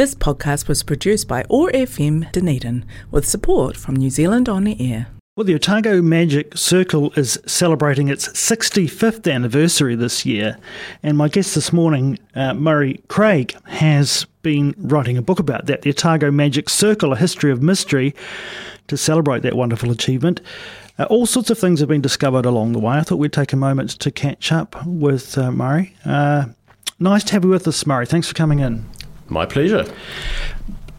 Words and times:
This 0.00 0.14
podcast 0.14 0.66
was 0.66 0.82
produced 0.82 1.28
by 1.28 1.44
OAR 1.50 1.70
FM 1.72 2.32
Dunedin 2.32 2.86
with 3.10 3.28
support 3.28 3.76
from 3.76 3.96
New 3.96 4.08
Zealand 4.08 4.48
On 4.48 4.66
Air. 4.66 5.08
Well, 5.36 5.44
the 5.44 5.54
Otago 5.54 6.00
Magic 6.00 6.56
Circle 6.56 7.12
is 7.16 7.38
celebrating 7.44 8.08
its 8.08 8.28
65th 8.28 9.30
anniversary 9.30 9.94
this 9.94 10.24
year, 10.24 10.56
and 11.02 11.18
my 11.18 11.28
guest 11.28 11.54
this 11.54 11.70
morning, 11.70 12.18
uh, 12.34 12.54
Murray 12.54 13.02
Craig, 13.08 13.54
has 13.66 14.24
been 14.40 14.74
writing 14.78 15.18
a 15.18 15.22
book 15.22 15.38
about 15.38 15.66
that, 15.66 15.82
the 15.82 15.90
Otago 15.90 16.30
Magic 16.30 16.70
Circle, 16.70 17.12
a 17.12 17.16
history 17.16 17.52
of 17.52 17.62
mystery, 17.62 18.14
to 18.86 18.96
celebrate 18.96 19.42
that 19.42 19.54
wonderful 19.54 19.90
achievement. 19.90 20.40
Uh, 20.98 21.04
all 21.10 21.26
sorts 21.26 21.50
of 21.50 21.58
things 21.58 21.78
have 21.78 21.90
been 21.90 22.00
discovered 22.00 22.46
along 22.46 22.72
the 22.72 22.78
way. 22.78 22.96
I 22.96 23.02
thought 23.02 23.16
we'd 23.16 23.34
take 23.34 23.52
a 23.52 23.56
moment 23.56 23.90
to 23.98 24.10
catch 24.10 24.50
up 24.50 24.82
with 24.86 25.36
uh, 25.36 25.52
Murray. 25.52 25.94
Uh, 26.06 26.46
nice 26.98 27.22
to 27.24 27.34
have 27.34 27.44
you 27.44 27.50
with 27.50 27.68
us, 27.68 27.84
Murray. 27.84 28.06
Thanks 28.06 28.28
for 28.28 28.34
coming 28.34 28.60
in. 28.60 28.88
My 29.30 29.46
pleasure. 29.46 29.86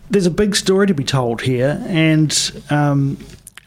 There's 0.10 0.26
a 0.26 0.32
big 0.32 0.56
story 0.56 0.88
to 0.88 0.94
be 0.94 1.04
told 1.04 1.42
here, 1.42 1.82
and 1.88 2.64
um, 2.70 3.18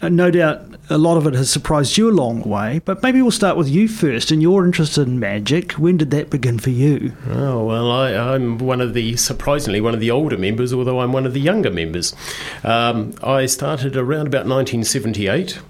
no 0.02 0.30
doubt 0.30 0.62
a 0.90 0.98
lot 0.98 1.16
of 1.16 1.26
it 1.26 1.34
has 1.34 1.50
surprised 1.50 1.96
you 1.96 2.10
along 2.10 2.42
the 2.42 2.48
way. 2.48 2.80
But 2.84 3.02
maybe 3.02 3.22
we'll 3.22 3.30
start 3.30 3.56
with 3.56 3.68
you 3.68 3.88
first, 3.88 4.30
and 4.30 4.42
you're 4.42 4.64
interested 4.64 5.08
in 5.08 5.18
magic. 5.18 5.72
When 5.72 5.96
did 5.96 6.10
that 6.10 6.30
begin 6.30 6.58
for 6.58 6.70
you? 6.70 7.14
Oh 7.28 7.64
well, 7.64 7.90
I, 7.90 8.34
am 8.34 8.58
one 8.58 8.80
of 8.80 8.94
the 8.94 9.16
surprisingly 9.16 9.80
one 9.80 9.94
of 9.94 10.00
the 10.00 10.10
older 10.10 10.36
members, 10.36 10.72
although 10.72 11.00
I'm 11.00 11.12
one 11.12 11.26
of 11.26 11.34
the 11.34 11.40
younger 11.40 11.70
members. 11.70 12.14
Um, 12.62 13.14
I 13.22 13.46
started 13.46 13.96
around 13.96 14.26
about 14.26 14.46
1978 14.46 15.60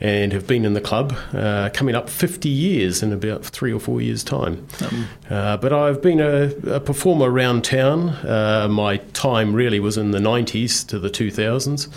and 0.00 0.32
have 0.32 0.46
been 0.46 0.64
in 0.64 0.74
the 0.74 0.80
club 0.80 1.14
uh, 1.32 1.70
coming 1.72 1.94
up 1.94 2.10
50 2.10 2.48
years 2.48 3.02
in 3.02 3.12
about 3.12 3.44
three 3.44 3.72
or 3.72 3.80
four 3.80 4.00
years' 4.00 4.24
time. 4.24 4.66
Um. 4.82 5.08
Uh, 5.30 5.56
but 5.56 5.72
I've 5.72 6.02
been 6.02 6.20
a, 6.20 6.52
a 6.66 6.80
performer 6.80 7.30
around 7.30 7.64
town. 7.64 8.10
Uh, 8.10 8.68
my 8.70 8.98
time 9.12 9.54
really 9.54 9.80
was 9.80 9.96
in 9.96 10.10
the 10.10 10.18
90s 10.18 10.86
to 10.88 10.98
the 10.98 11.10
2000s. 11.10 11.88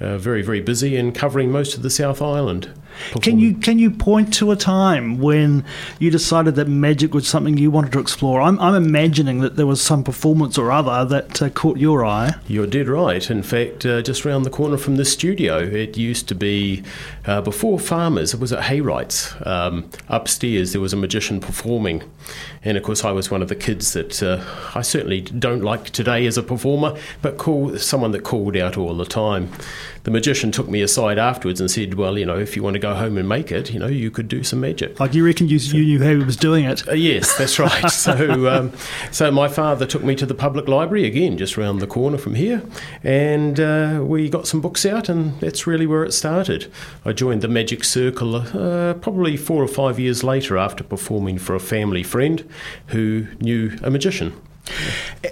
Uh, 0.00 0.16
very, 0.16 0.42
very 0.42 0.60
busy 0.60 0.96
and 0.96 1.12
covering 1.12 1.50
most 1.50 1.74
of 1.74 1.82
the 1.82 1.90
South 1.90 2.22
Island. 2.22 2.72
Can 3.20 3.38
you 3.38 3.54
can 3.54 3.78
you 3.78 3.90
point 3.90 4.32
to 4.34 4.50
a 4.50 4.56
time 4.56 5.18
when 5.18 5.64
you 5.98 6.10
decided 6.10 6.56
that 6.56 6.68
magic 6.68 7.14
was 7.14 7.28
something 7.28 7.56
you 7.56 7.70
wanted 7.70 7.92
to 7.92 8.00
explore? 8.00 8.40
I'm, 8.40 8.58
I'm 8.60 8.74
imagining 8.74 9.40
that 9.40 9.56
there 9.56 9.66
was 9.66 9.80
some 9.80 10.02
performance 10.02 10.58
or 10.58 10.70
other 10.70 11.04
that 11.04 11.42
uh, 11.42 11.50
caught 11.50 11.78
your 11.78 12.04
eye. 12.04 12.34
You're 12.46 12.66
dead 12.66 12.88
right. 12.88 13.28
In 13.30 13.42
fact, 13.42 13.86
uh, 13.86 14.02
just 14.02 14.26
around 14.26 14.42
the 14.42 14.50
corner 14.50 14.76
from 14.76 14.96
the 14.96 15.04
studio, 15.04 15.58
it 15.58 15.96
used 15.96 16.28
to 16.28 16.34
be 16.34 16.82
uh, 17.26 17.40
before 17.40 17.78
Farmers. 17.78 18.34
It 18.34 18.40
was 18.40 18.52
at 18.52 18.64
Haywrights. 18.64 19.34
Um, 19.46 19.90
upstairs, 20.08 20.72
there 20.72 20.80
was 20.80 20.92
a 20.92 20.96
magician 20.96 21.40
performing, 21.40 22.02
and 22.64 22.76
of 22.76 22.82
course, 22.82 23.04
I 23.04 23.12
was 23.12 23.30
one 23.30 23.42
of 23.42 23.48
the 23.48 23.56
kids 23.56 23.92
that 23.92 24.22
uh, 24.22 24.44
I 24.74 24.82
certainly 24.82 25.20
don't 25.20 25.62
like 25.62 25.90
today 25.90 26.26
as 26.26 26.36
a 26.36 26.42
performer, 26.42 26.96
but 27.22 27.38
call 27.38 27.76
someone 27.78 28.12
that 28.12 28.24
called 28.24 28.56
out 28.56 28.76
all 28.76 28.94
the 28.94 29.06
time 29.06 29.50
the 30.04 30.10
magician 30.10 30.52
took 30.52 30.68
me 30.68 30.82
aside 30.82 31.18
afterwards 31.18 31.60
and 31.60 31.70
said, 31.70 31.94
"Well, 31.94 32.18
you 32.18 32.26
know, 32.26 32.38
if 32.38 32.56
you 32.56 32.62
want 32.62 32.74
to 32.74 32.80
go 32.80 32.94
home 32.94 33.18
and 33.18 33.28
make 33.28 33.52
it, 33.52 33.72
you 33.72 33.78
know, 33.78 33.86
you 33.86 34.10
could 34.10 34.28
do 34.28 34.42
some 34.42 34.60
magic." 34.60 34.98
Like 35.00 35.14
you 35.14 35.24
reckon 35.24 35.48
you, 35.48 35.58
you 35.58 35.84
knew 35.84 36.02
how 36.02 36.10
he 36.10 36.24
was 36.24 36.36
doing 36.36 36.64
it? 36.64 36.86
Uh, 36.88 36.92
yes, 36.92 37.36
that's 37.36 37.58
right. 37.58 37.90
so, 37.90 38.48
um, 38.48 38.72
so 39.10 39.30
my 39.30 39.48
father 39.48 39.86
took 39.86 40.02
me 40.02 40.14
to 40.16 40.26
the 40.26 40.34
public 40.34 40.68
library 40.68 41.06
again, 41.06 41.38
just 41.38 41.56
round 41.56 41.80
the 41.80 41.86
corner 41.86 42.18
from 42.18 42.34
here, 42.34 42.62
and 43.02 43.60
uh, 43.60 44.00
we 44.02 44.28
got 44.28 44.46
some 44.46 44.60
books 44.60 44.84
out, 44.86 45.08
and 45.08 45.38
that's 45.40 45.66
really 45.66 45.86
where 45.86 46.04
it 46.04 46.12
started. 46.12 46.70
I 47.04 47.12
joined 47.12 47.42
the 47.42 47.48
Magic 47.48 47.84
Circle 47.84 48.36
uh, 48.36 48.94
probably 48.94 49.36
four 49.36 49.62
or 49.62 49.68
five 49.68 49.98
years 49.98 50.24
later 50.24 50.56
after 50.56 50.84
performing 50.84 51.38
for 51.38 51.54
a 51.54 51.60
family 51.60 52.02
friend 52.02 52.48
who 52.88 53.26
knew 53.40 53.76
a 53.82 53.90
magician. 53.90 54.34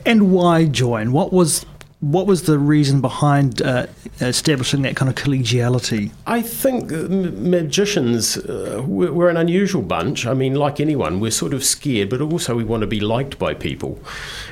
And 0.05 0.33
why 0.33 0.65
join? 0.67 1.13
What 1.13 1.33
was 1.33 1.67
what 2.01 2.27
was 2.27 2.43
the 2.43 2.59
reason 2.59 3.01
behind 3.01 3.63
uh, 3.63 3.87
establishing 4.21 4.83
that 4.83 4.97
kind 4.97 5.09
of 5.09 5.15
collegiality? 5.15 6.13
I 6.27 6.43
think 6.43 6.93
uh, 6.93 7.07
magicians, 7.09 8.37
uh, 8.37 8.83
we're 8.87 9.31
an 9.31 9.39
unusual 9.39 9.83
bunch. 9.83 10.27
I 10.27 10.35
mean, 10.35 10.55
like 10.55 10.79
anyone, 10.79 11.21
we're 11.21 11.31
sort 11.31 11.55
of 11.55 11.65
scared, 11.65 12.11
but 12.11 12.21
also 12.21 12.55
we 12.55 12.65
want 12.65 12.83
to 12.83 12.87
be 12.87 13.01
liked 13.01 13.39
by 13.39 13.55
people. 13.55 13.99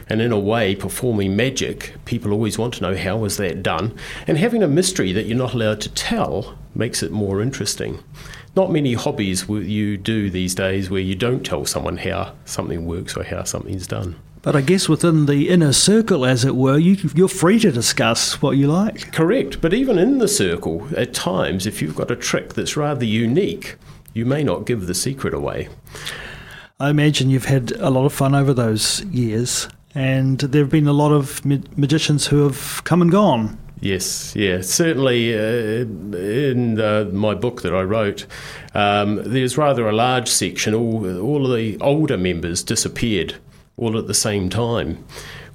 And 0.09 0.23
in 0.23 0.33
a 0.33 0.39
way, 0.39 0.75
performing 0.75 1.37
magic, 1.37 1.95
people 2.07 2.33
always 2.33 2.59
want 2.59 2.75
to 2.75 2.83
know 2.83 2.97
how 2.97 3.19
was 3.19 3.37
that 3.37 3.63
done. 3.63 3.95
And 4.27 4.39
having 4.39 4.63
a 4.63 4.69
mystery 4.69 5.13
that 5.13 5.27
you're 5.27 5.37
not 5.37 5.53
allowed 5.53 5.83
to 5.83 5.91
tell 5.91 6.57
makes 6.75 7.03
it 7.03 7.13
more 7.13 7.43
interesting. 7.43 8.03
Not 8.57 8.71
many 8.71 8.95
hobbies 8.95 9.49
you 9.49 9.97
do 9.99 10.31
these 10.31 10.55
days 10.55 10.89
where 10.89 11.01
you 11.01 11.15
don't 11.15 11.45
tell 11.45 11.67
someone 11.67 11.99
how 11.99 12.35
something 12.47 12.87
works 12.87 13.17
or 13.17 13.25
how 13.25 13.43
something's 13.43 13.87
done. 13.87 14.17
But 14.45 14.55
I 14.55 14.61
guess 14.61 14.91
within 14.91 15.25
the 15.25 15.49
inner 15.49 15.73
circle, 15.73 16.27
as 16.27 16.45
it 16.45 16.55
were, 16.55 16.77
you, 16.77 16.99
you're 17.15 17.29
free 17.29 17.59
to 17.61 17.73
discuss 17.73 18.43
what 18.43 18.59
you 18.59 18.67
like. 18.67 19.11
Correct. 19.11 19.63
But 19.63 19.73
even 19.73 19.97
in 19.97 20.19
the 20.19 20.29
circle, 20.29 20.87
at 20.95 21.15
times, 21.15 21.67
if 21.67 21.81
you've 21.81 21.97
got 21.97 22.11
a 22.11 22.17
trick 22.17 22.53
that's 22.53 22.77
rather 22.77 23.07
unique, 23.07 23.77
you 24.13 24.27
may 24.27 24.45
not 24.45 24.67
give 24.67 24.87
the 24.87 24.95
secret 24.95 25.33
away. 25.33 25.71
I 26.79 26.91
imagine 26.91 27.31
you've 27.31 27.47
had 27.47 27.73
a 27.73 27.89
lot 27.89 28.05
of 28.05 28.13
fun 28.13 28.35
over 28.35 28.53
those 28.53 29.03
years, 29.05 29.67
and 29.95 30.39
there 30.39 30.65
have 30.65 30.71
been 30.71 30.89
a 30.89 30.93
lot 30.93 31.13
of 31.13 31.43
ma- 31.47 31.57
magicians 31.75 32.27
who 32.27 32.43
have 32.43 32.85
come 32.85 33.01
and 33.01 33.11
gone. 33.11 33.59
Yes, 33.81 34.37
yeah, 34.37 34.61
certainly. 34.61 35.35
Uh, 35.35 35.87
in 36.19 36.81
uh, 36.81 37.09
my 37.13 37.35
book 37.35 37.63
that 37.63 37.75
I 37.75 37.83
wrote, 37.83 38.27
um, 38.75 39.23
there's 39.25 39.57
rather 39.57 39.89
a 39.89 39.93
large 39.93 40.29
section. 40.29 40.75
All 40.75 41.21
all 41.21 41.47
of 41.47 41.57
the 41.57 41.79
older 41.81 42.19
members 42.19 42.63
disappeared 42.63 43.37
all 43.77 43.99
at 43.99 44.07
the 44.07 44.15
same 44.15 44.49
time, 44.49 45.05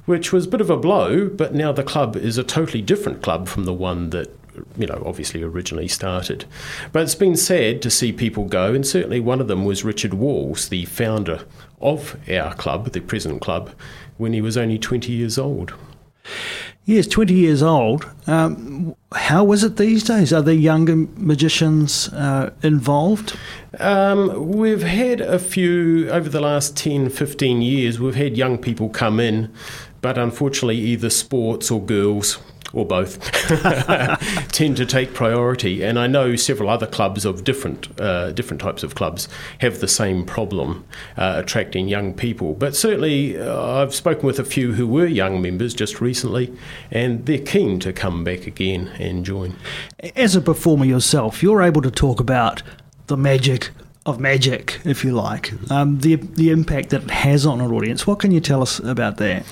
which 0.06 0.31
was 0.34 0.46
a 0.46 0.50
bit 0.50 0.62
of 0.62 0.69
a 0.69 0.78
blow, 0.78 1.30
but 1.30 1.53
now 1.53 1.72
the 1.72 1.84
club 1.84 2.16
is 2.16 2.38
a 2.38 2.44
totally 2.44 2.81
different 2.81 3.22
club 3.22 3.47
from 3.47 3.66
the 3.66 3.74
one 3.74 4.09
that 4.09 4.35
you 4.78 4.88
know, 4.88 5.02
obviously 5.06 5.44
originally 5.44 5.88
started. 5.88 6.46
But 6.91 7.03
it's 7.03 7.16
been 7.16 7.35
sad 7.35 7.81
to 7.81 7.90
see 7.90 8.12
people 8.12 8.46
go, 8.46 8.74
and 8.74 8.85
certainly 8.85 9.19
one 9.19 9.41
of 9.41 9.47
them 9.47 9.66
was 9.66 9.84
Richard 9.84 10.13
Walls, 10.13 10.69
the 10.69 10.85
founder 10.85 11.46
of 11.81 12.18
our 12.30 12.53
club, 12.56 12.91
the 12.91 13.00
present 13.00 13.41
club, 13.41 13.72
when 14.18 14.34
he 14.34 14.41
was 14.41 14.57
only 14.57 14.78
20 14.78 15.12
years 15.12 15.38
old. 15.38 15.74
Yes, 16.89 17.05
20 17.05 17.35
years 17.35 17.61
old. 17.61 18.09
Um, 18.25 18.95
how 19.11 19.44
was 19.44 19.63
it 19.63 19.77
these 19.77 20.03
days? 20.03 20.33
Are 20.33 20.41
there 20.41 20.55
younger 20.55 20.95
magicians 21.17 22.11
uh, 22.13 22.50
involved? 22.63 23.38
Um, 23.79 24.50
we've 24.57 24.81
had 24.81 25.22
a 25.22 25.38
few 25.38 26.09
over 26.09 26.29
the 26.29 26.39
last 26.39 26.75
10, 26.75 27.11
15 27.11 27.61
years. 27.61 28.00
We've 28.00 28.16
had 28.16 28.35
young 28.35 28.57
people 28.57 28.89
come 28.89 29.19
in, 29.19 29.53
but 30.01 30.17
unfortunately, 30.17 30.77
either 30.77 31.11
sports 31.11 31.69
or 31.69 31.79
girls 31.79 32.39
or 32.74 32.85
both, 32.85 33.19
tend 34.52 34.78
to 34.78 34.85
take 34.85 35.13
priority. 35.13 35.84
And 35.84 35.97
I 35.97 36.07
know 36.07 36.35
several 36.35 36.69
other 36.69 36.88
clubs 36.88 37.25
of 37.25 37.44
different 37.44 38.00
uh, 38.00 38.31
different 38.31 38.62
types 38.62 38.84
of 38.84 38.96
clubs 38.96 39.28
have 39.59 39.80
the 39.80 39.88
same 39.88 40.25
problem, 40.25 40.85
uh, 41.18 41.35
attracting 41.38 41.88
young 41.88 42.13
people. 42.13 42.53
But 42.53 42.75
certainly, 42.75 43.38
uh, 43.38 43.81
I've 43.81 43.96
spoken 43.96 44.25
with 44.25 44.40
a 44.40 44.44
few 44.44 44.74
who 44.74 44.88
were 44.88 45.06
young 45.07 45.41
members 45.41 45.74
just 45.74 46.02
recently, 46.02 46.56
and 46.91 47.25
they're 47.25 47.40
keen 47.40 47.80
to 47.81 47.94
come 47.94 48.24
back 48.24 48.47
again 48.47 48.88
and 49.00 49.25
join. 49.25 49.56
As 50.16 50.36
a 50.36 50.41
performer 50.41 50.86
yourself, 50.86 51.41
you're 51.41 51.62
able 51.62 51.81
to 51.81 51.91
talk 51.91 52.19
about 52.19 52.62
the 53.07 53.18
magic 53.18 53.72
of 54.06 54.19
magic, 54.19 54.80
if 54.86 55.03
you 55.03 55.12
like, 55.12 55.51
um, 55.72 56.00
the 56.00 56.16
the 56.16 56.50
impact 56.50 56.90
that 56.90 57.03
it 57.03 57.12
has 57.12 57.46
on 57.46 57.62
an 57.62 57.72
audience. 57.72 58.07
What 58.07 58.19
can 58.19 58.31
you 58.31 58.40
tell 58.40 58.62
us 58.62 58.80
about 58.80 59.18
that? 59.18 59.46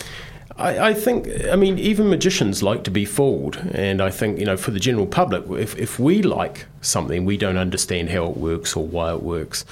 I, 0.58 0.90
I, 0.90 0.94
think, 0.94 1.30
I 1.52 1.56
mean, 1.56 1.78
even 1.78 2.10
magicians 2.10 2.64
like 2.64 2.84
to 2.86 2.92
be 2.92 3.06
fooled. 3.06 3.58
And 3.74 4.02
I 4.02 4.10
think, 4.10 4.40
you 4.40 4.46
know, 4.46 4.58
for 4.58 4.72
the 4.72 4.80
general 4.80 5.06
public, 5.06 5.44
if, 5.52 5.78
if 5.78 6.00
we 6.00 6.24
like 6.24 6.66
something, 6.82 7.26
we 7.26 7.38
don't 7.38 7.58
understand 7.58 8.10
how 8.10 8.26
it 8.28 8.38
works 8.38 8.76
or 8.76 8.86
why 8.86 9.14
it 9.14 9.22
works. 9.22 9.66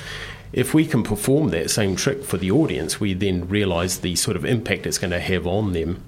If 0.54 0.74
we 0.74 0.86
can 0.86 1.04
perform 1.04 1.50
that 1.50 1.70
same 1.70 1.96
trick 1.96 2.24
for 2.24 2.38
the 2.38 2.52
audience, 2.52 3.00
we 3.00 3.14
then 3.14 3.48
realise 3.48 3.98
the 3.98 4.16
sort 4.16 4.38
of 4.38 4.46
impact 4.46 4.86
it's 4.86 4.98
going 4.98 5.12
to 5.12 5.20
have 5.20 5.48
on 5.48 5.74
them. 5.74 6.04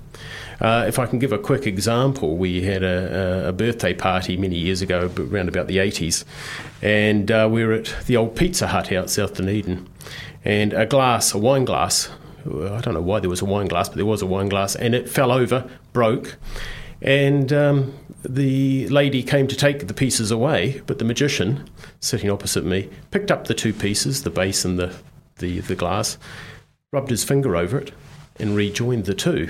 Uh, 0.62 0.86
if 0.88 0.98
I 0.98 1.06
can 1.06 1.20
give 1.20 1.32
a 1.32 1.38
quick 1.38 1.68
example, 1.68 2.38
we 2.38 2.64
had 2.64 2.82
a, 2.82 3.50
a, 3.50 3.52
birthday 3.52 3.94
party 3.94 4.38
many 4.38 4.56
years 4.56 4.82
ago, 4.82 5.12
around 5.18 5.50
about 5.50 5.68
the 5.68 5.78
80s, 5.78 6.24
and 6.82 7.30
uh, 7.30 7.48
we 7.52 7.64
were 7.64 7.74
at 7.74 7.96
the 8.08 8.18
old 8.18 8.36
Pizza 8.36 8.68
Hut 8.68 8.92
out 8.92 9.12
South 9.12 9.36
Dunedin. 9.36 9.88
And 10.44 10.74
a 10.74 10.86
glass, 10.86 11.34
a 11.34 11.38
wine 11.38 11.66
glass, 11.66 12.10
I 12.48 12.82
don't 12.82 12.94
know 12.94 13.02
why 13.02 13.20
there 13.20 13.30
was 13.30 13.42
a 13.42 13.46
wine 13.46 13.68
glass, 13.68 13.90
but 13.90 13.98
there 13.98 14.06
was 14.06 14.22
a 14.22 14.26
wine 14.26 14.50
glass, 14.50 14.76
and 14.76 14.96
it 14.96 15.10
fell 15.10 15.32
over, 15.32 15.70
broke. 15.94 16.38
And 17.02 17.54
um, 17.54 17.94
the 18.24 18.88
lady 18.90 19.22
came 19.24 19.48
to 19.48 19.56
take 19.56 19.88
the 19.88 19.94
pieces 19.94 20.32
away, 20.32 20.82
but 20.88 21.00
the 21.00 21.06
magician, 21.06 21.70
sitting 22.00 22.30
opposite 22.30 22.66
me, 22.66 22.90
picked 23.12 23.32
up 23.32 23.46
the 23.46 23.54
two 23.54 23.74
pieces, 23.74 24.24
the 24.24 24.30
base 24.30 24.66
and 24.66 24.80
the, 24.80 24.96
the, 25.38 25.60
the 25.60 25.76
glass, 25.76 26.18
rubbed 26.92 27.10
his 27.10 27.24
finger 27.24 27.56
over 27.56 27.78
it, 27.78 27.92
and 28.40 28.56
rejoined 28.56 29.06
the 29.06 29.14
two. 29.14 29.50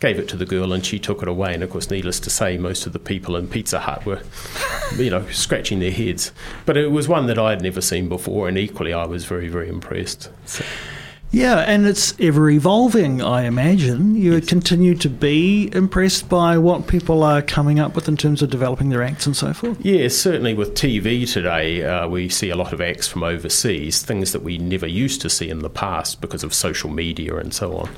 Gave 0.00 0.18
it 0.18 0.28
to 0.28 0.36
the 0.36 0.46
girl, 0.46 0.72
and 0.72 0.84
she 0.84 0.98
took 0.98 1.22
it 1.22 1.28
away. 1.28 1.54
And 1.54 1.62
of 1.62 1.70
course, 1.70 1.90
needless 1.90 2.20
to 2.20 2.30
say, 2.30 2.56
most 2.56 2.86
of 2.86 2.92
the 2.92 2.98
people 2.98 3.36
in 3.36 3.48
Pizza 3.48 3.80
Hut 3.80 4.04
were, 4.04 4.22
you 4.96 5.10
know, 5.10 5.26
scratching 5.30 5.80
their 5.80 5.90
heads. 5.90 6.32
But 6.66 6.76
it 6.76 6.90
was 6.90 7.08
one 7.08 7.26
that 7.26 7.38
I 7.38 7.50
had 7.50 7.62
never 7.62 7.80
seen 7.80 8.08
before, 8.08 8.48
and 8.48 8.58
equally, 8.58 8.92
I 8.92 9.06
was 9.06 9.24
very, 9.24 9.48
very 9.48 9.68
impressed. 9.68 10.30
So. 10.46 10.64
Yeah, 11.30 11.58
and 11.58 11.86
it's 11.86 12.18
ever 12.18 12.48
evolving, 12.48 13.20
I 13.20 13.42
imagine. 13.42 14.14
You 14.14 14.34
yes. 14.36 14.46
continue 14.46 14.94
to 14.96 15.10
be 15.10 15.70
impressed 15.74 16.28
by 16.28 16.56
what 16.56 16.86
people 16.86 17.22
are 17.22 17.42
coming 17.42 17.78
up 17.78 17.94
with 17.94 18.08
in 18.08 18.16
terms 18.16 18.40
of 18.40 18.48
developing 18.48 18.88
their 18.88 19.02
acts 19.02 19.26
and 19.26 19.36
so 19.36 19.52
forth? 19.52 19.78
Yes, 19.84 20.16
certainly 20.16 20.54
with 20.54 20.74
TV 20.74 21.30
today, 21.30 21.84
uh, 21.84 22.08
we 22.08 22.30
see 22.30 22.48
a 22.48 22.56
lot 22.56 22.72
of 22.72 22.80
acts 22.80 23.06
from 23.06 23.22
overseas, 23.22 24.02
things 24.02 24.32
that 24.32 24.42
we 24.42 24.56
never 24.56 24.86
used 24.86 25.20
to 25.20 25.28
see 25.28 25.50
in 25.50 25.58
the 25.58 25.68
past 25.68 26.22
because 26.22 26.42
of 26.42 26.54
social 26.54 26.88
media 26.88 27.36
and 27.36 27.52
so 27.52 27.76
on. 27.76 27.90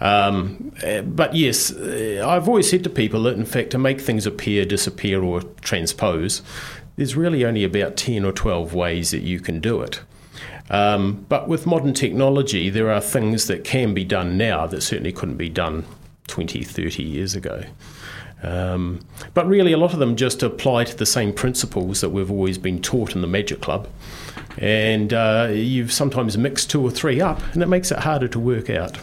Um, 0.00 0.72
but 1.04 1.34
yes, 1.34 1.72
uh, 1.72 2.24
I've 2.26 2.48
always 2.48 2.68
said 2.68 2.82
to 2.84 2.90
people 2.90 3.22
that, 3.24 3.36
in 3.36 3.44
fact, 3.44 3.70
to 3.70 3.78
make 3.78 4.00
things 4.00 4.26
appear, 4.26 4.64
disappear, 4.64 5.22
or 5.22 5.42
transpose, 5.60 6.42
there's 6.96 7.16
really 7.16 7.44
only 7.44 7.62
about 7.62 7.96
10 7.96 8.24
or 8.24 8.32
12 8.32 8.74
ways 8.74 9.12
that 9.12 9.20
you 9.20 9.38
can 9.38 9.60
do 9.60 9.80
it. 9.80 10.00
Um, 10.70 11.24
but 11.28 11.48
with 11.48 11.66
modern 11.66 11.94
technology, 11.94 12.70
there 12.70 12.90
are 12.90 13.00
things 13.00 13.46
that 13.46 13.64
can 13.64 13.94
be 13.94 14.04
done 14.04 14.36
now 14.36 14.66
that 14.66 14.82
certainly 14.82 15.12
couldn't 15.12 15.36
be 15.36 15.48
done 15.48 15.84
20, 16.26 16.62
30 16.62 17.02
years 17.02 17.34
ago. 17.34 17.64
Um, 18.42 19.00
but 19.34 19.46
really, 19.48 19.72
a 19.72 19.78
lot 19.78 19.92
of 19.92 19.98
them 19.98 20.14
just 20.14 20.42
apply 20.42 20.84
to 20.84 20.96
the 20.96 21.06
same 21.06 21.32
principles 21.32 22.00
that 22.00 22.10
we've 22.10 22.30
always 22.30 22.58
been 22.58 22.80
taught 22.80 23.14
in 23.14 23.20
the 23.20 23.26
Magic 23.26 23.60
Club. 23.60 23.88
And 24.58 25.12
uh, 25.12 25.48
you've 25.52 25.92
sometimes 25.92 26.36
mixed 26.36 26.70
two 26.70 26.82
or 26.82 26.90
three 26.90 27.20
up, 27.20 27.40
and 27.52 27.62
it 27.62 27.66
makes 27.66 27.90
it 27.90 28.00
harder 28.00 28.28
to 28.28 28.38
work 28.38 28.70
out. 28.70 28.98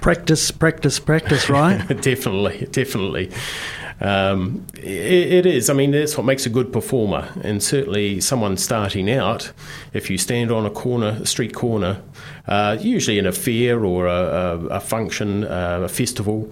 Practice, 0.00 0.50
practice, 0.50 0.98
practice, 0.98 1.50
right? 1.50 1.86
definitely, 2.00 2.66
definitely. 2.70 3.30
Um, 4.00 4.66
it, 4.74 5.32
it 5.32 5.46
is. 5.46 5.68
I 5.68 5.74
mean, 5.74 5.90
that's 5.90 6.16
what 6.16 6.24
makes 6.24 6.46
a 6.46 6.50
good 6.50 6.72
performer. 6.72 7.28
And 7.42 7.62
certainly, 7.62 8.20
someone 8.20 8.56
starting 8.56 9.10
out, 9.10 9.52
if 9.92 10.10
you 10.10 10.18
stand 10.18 10.50
on 10.50 10.64
a 10.64 10.70
corner, 10.70 11.18
a 11.20 11.26
street 11.26 11.54
corner, 11.54 12.02
uh, 12.48 12.78
usually 12.80 13.18
in 13.18 13.26
a 13.26 13.32
fair 13.32 13.84
or 13.84 14.06
a, 14.06 14.12
a, 14.12 14.58
a 14.66 14.80
function, 14.80 15.44
uh, 15.44 15.80
a 15.84 15.88
festival, 15.88 16.50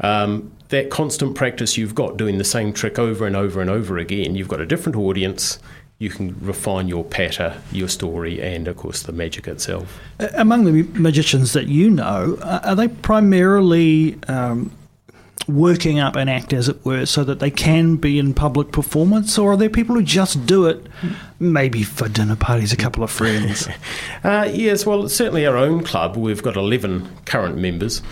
um, 0.00 0.52
that 0.68 0.90
constant 0.90 1.34
practice 1.34 1.76
you've 1.76 1.94
got 1.94 2.16
doing 2.16 2.38
the 2.38 2.44
same 2.44 2.72
trick 2.72 2.98
over 2.98 3.26
and 3.26 3.34
over 3.34 3.60
and 3.60 3.70
over 3.70 3.98
again, 3.98 4.34
you've 4.34 4.48
got 4.48 4.60
a 4.60 4.66
different 4.66 4.96
audience 4.96 5.58
you 6.00 6.08
can 6.08 6.34
refine 6.40 6.88
your 6.88 7.04
patter, 7.04 7.60
your 7.70 7.86
story, 7.86 8.40
and 8.40 8.66
of 8.66 8.76
course 8.78 9.02
the 9.02 9.12
magic 9.12 9.46
itself. 9.46 10.00
Among 10.34 10.64
the 10.64 10.82
magicians 10.98 11.52
that 11.52 11.68
you 11.68 11.90
know, 11.90 12.38
are 12.42 12.74
they 12.74 12.88
primarily 12.88 14.18
um, 14.26 14.72
working 15.56 15.98
up 15.98 16.16
an 16.16 16.28
act, 16.28 16.52
as 16.52 16.68
it 16.68 16.84
were, 16.84 17.06
so 17.06 17.24
that 17.24 17.40
they 17.40 17.50
can 17.50 17.96
be 17.96 18.18
in 18.18 18.34
public 18.34 18.72
performance, 18.72 19.38
or 19.38 19.52
are 19.52 19.56
there 19.56 19.70
people 19.70 19.94
who 19.94 20.02
just 20.02 20.46
do 20.46 20.66
it 20.66 20.86
maybe 21.38 21.82
for 21.82 22.08
dinner 22.08 22.36
parties, 22.36 22.72
a 22.72 22.76
couple 22.76 23.02
of 23.02 23.10
friends? 23.10 23.68
uh, 24.24 24.50
yes, 24.52 24.86
well, 24.86 25.08
certainly 25.08 25.46
our 25.46 25.56
own 25.56 25.82
club, 25.84 26.16
we've 26.16 26.42
got 26.42 26.56
11 26.56 27.08
current 27.24 27.58
members. 27.58 28.02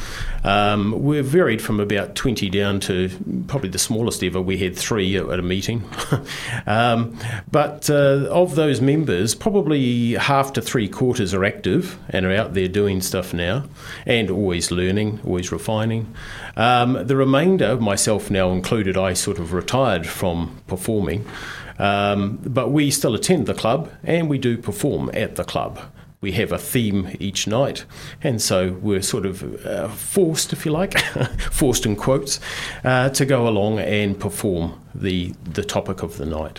Um, 0.49 1.03
we're 1.03 1.23
varied 1.23 1.61
from 1.61 1.79
about 1.79 2.15
20 2.15 2.49
down 2.49 2.81
to 2.81 3.11
probably 3.49 3.69
the 3.69 3.79
smallest 3.79 4.25
ever. 4.25 4.41
We 4.41 4.57
had 4.57 4.75
three 4.75 5.15
at 5.19 5.39
a 5.39 5.43
meeting. 5.43 5.85
um, 6.67 7.19
but 7.51 7.91
uh, 7.91 8.27
of 8.31 8.55
those 8.55 8.81
members, 8.81 9.35
probably 9.35 10.15
half 10.15 10.55
to 10.55 10.63
three 10.63 10.89
quarters 10.89 11.35
are 11.35 11.45
active 11.45 11.99
and 12.09 12.25
are 12.25 12.33
out 12.33 12.55
there 12.55 12.67
doing 12.67 13.03
stuff 13.03 13.35
now 13.35 13.65
and 14.07 14.31
always 14.31 14.71
learning, 14.71 15.21
always 15.23 15.53
refining. 15.53 16.15
Um, 16.57 16.95
the 17.07 17.15
remainder, 17.15 17.77
myself 17.77 18.31
now 18.31 18.51
included, 18.53 18.97
I 18.97 19.13
sort 19.13 19.39
of 19.39 19.53
retired 19.53 20.07
from 20.07 20.63
performing. 20.67 21.27
Um, 21.79 22.39
but 22.43 22.71
we 22.71 22.91
still 22.91 23.15
attend 23.15 23.47
the 23.47 23.55
club 23.55 23.93
and 24.03 24.31
we 24.31 24.39
do 24.39 24.57
perform 24.57 25.11
at 25.13 25.37
the 25.37 25.45
club. 25.45 25.79
We 26.21 26.33
have 26.33 26.51
a 26.51 26.59
theme 26.59 27.17
each 27.21 27.47
night, 27.47 27.85
and 28.23 28.43
so 28.43 28.73
we're 28.83 29.03
sort 29.03 29.25
of 29.25 29.65
uh, 29.65 29.89
forced, 29.89 30.53
if 30.53 30.67
you 30.67 30.73
like, 30.73 30.99
forced 31.53 31.87
in 31.87 31.95
quotes, 31.95 32.41
uh, 32.83 33.11
to 33.11 33.25
go 33.25 33.47
along 33.47 33.79
and 33.79 34.19
perform 34.19 34.81
the 34.95 35.33
the 35.45 35.63
topic 35.63 36.03
of 36.03 36.17
the 36.17 36.27
night. 36.27 36.59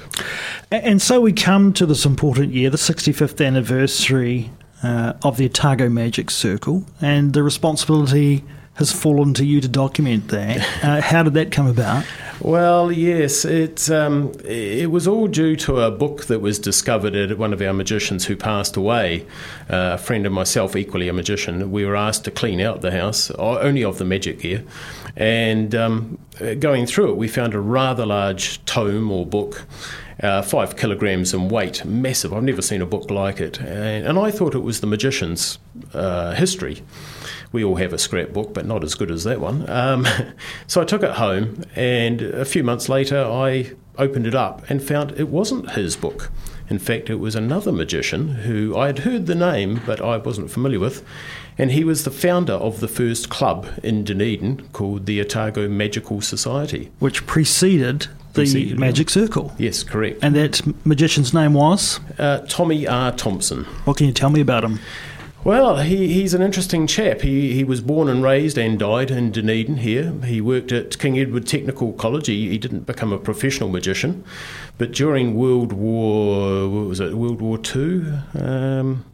And 0.72 1.02
so 1.02 1.20
we 1.20 1.34
come 1.34 1.74
to 1.74 1.86
this 1.86 2.06
important 2.06 2.54
year, 2.54 2.70
the 2.70 2.78
65th 2.78 3.46
anniversary 3.46 4.50
uh, 4.82 5.14
of 5.24 5.36
the 5.36 5.46
Otago 5.46 5.90
Magic 5.90 6.32
Circle, 6.32 6.86
and 7.02 7.34
the 7.34 7.44
responsibility 7.44 8.46
has 8.76 8.94
fallen 8.94 9.34
to 9.34 9.46
you 9.46 9.60
to 9.60 9.68
document 9.68 10.30
that. 10.30 10.66
Uh, 10.80 11.02
how 11.02 11.22
did 11.24 11.34
that 11.34 11.52
come 11.52 11.68
about? 11.68 12.06
Well, 12.42 12.90
yes, 12.90 13.44
it 13.44 13.92
um, 13.92 14.32
it 14.46 14.90
was 14.90 15.10
all 15.10 15.28
due 15.28 15.58
to 15.58 15.82
a 15.82 15.92
book 15.92 16.26
that 16.26 16.40
was 16.40 16.58
discovered 16.58 17.14
at 17.14 17.38
one 17.38 17.52
of 17.52 17.62
our 17.62 17.74
magicians 17.74 18.26
who 18.26 18.38
passed 18.38 18.78
away. 18.78 19.26
Uh, 19.70 19.92
a 19.96 19.98
friend 19.98 20.26
of 20.26 20.32
myself, 20.32 20.78
equally 20.78 21.10
a 21.10 21.14
magician, 21.14 21.70
we 21.70 21.84
were 21.84 21.98
asked 21.98 22.24
to 22.26 22.32
clean 22.32 22.62
out 22.62 22.80
the 22.80 22.92
house, 22.92 23.30
only 23.32 23.84
of 23.84 23.98
the 23.98 24.06
magic 24.06 24.40
gear, 24.40 24.64
and 25.18 25.76
um, 25.76 26.18
going 26.60 26.86
through 26.86 27.12
it, 27.12 27.18
we 27.18 27.28
found 27.28 27.54
a 27.54 27.60
rather 27.60 28.06
large 28.06 28.64
tome 28.66 29.12
or 29.12 29.26
book. 29.26 29.66
Uh, 30.22 30.42
five 30.42 30.76
kilograms 30.76 31.34
in 31.34 31.48
weight, 31.48 31.86
massive. 31.86 32.34
I've 32.34 32.44
never 32.44 32.62
seen 32.62 32.82
a 32.82 32.86
book 32.86 33.10
like 33.10 33.40
it. 33.40 33.58
And, 33.62 34.06
and 34.06 34.20
I 34.20 34.32
thought 34.32 34.54
it 34.54 34.60
was 34.60 34.82
the 34.82 34.88
magician's 34.88 35.60
uh, 35.94 36.34
history 36.34 36.84
we 37.52 37.64
all 37.64 37.78
have 37.78 37.94
a 37.94 37.98
scrapbook, 37.98 38.54
but 38.54 38.66
not 38.66 38.84
as 38.84 38.96
good 38.96 39.12
as 39.12 39.24
that 39.24 39.40
one. 39.40 39.70
Um, 39.70 40.08
so 40.68 40.82
I 40.82 40.86
took 40.86 41.04
it 41.04 41.12
home, 41.12 41.64
and 41.76 42.22
a 42.22 42.46
few 42.46 42.64
months 42.64 42.90
later, 42.90 43.24
I 43.24 43.72
opened 43.98 44.28
it 44.28 44.36
up 44.36 44.70
and 44.70 44.82
found 44.82 45.12
it 45.12 45.30
wasn't 45.30 45.72
his 45.72 45.96
book. 45.96 46.32
In 46.70 46.78
fact, 46.78 47.10
it 47.10 47.16
was 47.16 47.36
another 47.36 47.72
magician 47.72 48.30
who 48.30 48.78
I 48.78 48.88
had 48.88 49.00
heard 49.00 49.26
the 49.26 49.36
name, 49.36 49.82
but 49.86 50.00
I 50.00 50.18
wasn't 50.18 50.52
familiar 50.52 50.80
with. 50.80 51.04
And 51.58 51.72
he 51.72 51.84
was 51.84 52.04
the 52.04 52.12
founder 52.12 52.54
of 52.54 52.80
the 52.80 52.88
first 52.88 53.30
club 53.30 53.68
in 53.84 54.04
Dunedin 54.04 54.70
called 54.72 55.08
the 55.08 55.20
Otago 55.20 55.68
Magical 55.68 56.22
Society. 56.22 56.92
Which 57.00 57.26
preceded 57.26 58.02
the 58.02 58.08
preceded 58.34 58.80
Magic 58.80 59.10
Circle. 59.10 59.54
Yes, 59.58 59.84
correct. 59.84 60.20
And 60.22 60.36
that 60.36 60.62
magician's 60.86 61.34
name 61.34 61.54
was? 61.56 62.00
Uh, 62.18 62.46
Tommy 62.48 62.88
R. 62.88 63.12
Thompson. 63.12 63.66
What 63.84 63.98
can 63.98 64.06
you 64.06 64.14
tell 64.14 64.30
me 64.30 64.40
about 64.40 64.64
him? 64.64 64.80
Well, 65.44 65.78
he, 65.78 66.12
he's 66.14 66.34
an 66.34 66.42
interesting 66.42 66.86
chap. 66.86 67.22
He, 67.22 67.54
he 67.54 67.64
was 67.64 67.80
born 67.80 68.10
and 68.10 68.22
raised 68.22 68.58
and 68.58 68.78
died 68.78 69.10
in 69.10 69.32
Dunedin 69.32 69.78
here. 69.78 70.12
He 70.26 70.42
worked 70.42 70.74
at 70.74 71.00
King 71.00 71.18
Edward 71.18 71.48
Technical 71.48 71.94
College. 71.94 72.28
He, 72.28 72.50
he 72.50 72.58
didn't 72.58 72.86
become 72.86 73.14
a 73.14 73.18
professional 73.18 73.70
magician, 73.70 74.24
but 74.78 74.92
during 74.92 75.36
World 75.36 75.72
War, 75.72 76.68
what 76.68 76.88
was 76.88 77.00
it, 77.00 77.14
World 77.14 77.42
War 77.42 77.58
Two? 77.58 78.20
Um, 78.38 79.06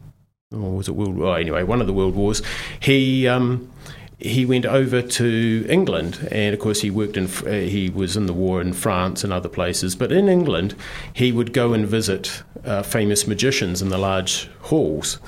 or 0.52 0.72
was 0.72 0.88
it 0.88 0.96
World? 0.96 1.16
War? 1.16 1.28
Oh, 1.28 1.34
anyway, 1.34 1.62
one 1.62 1.80
of 1.80 1.86
the 1.86 1.94
world 1.94 2.16
wars. 2.16 2.42
He 2.80 3.28
um, 3.28 3.72
he 4.18 4.48
went 4.48 4.66
over 4.66 5.04
to 5.04 5.66
England, 5.70 6.28
and 6.32 6.56
of 6.56 6.60
course 6.60 6.82
he 6.82 6.90
worked 6.90 7.18
in. 7.18 7.28
Uh, 7.28 7.68
he 7.68 7.92
was 7.92 8.18
in 8.18 8.26
the 8.26 8.34
war 8.34 8.62
in 8.62 8.74
France 8.74 9.24
and 9.24 9.32
other 9.32 9.50
places, 9.50 9.96
but 9.96 10.12
in 10.12 10.28
England 10.28 10.74
he 11.14 11.32
would 11.32 11.54
go 11.54 11.74
and 11.74 11.86
visit 11.86 12.42
uh, 12.64 12.82
famous 12.82 13.28
magicians 13.28 13.82
in 13.82 13.90
the 13.90 13.98
large 14.00 14.50
halls. 14.62 15.20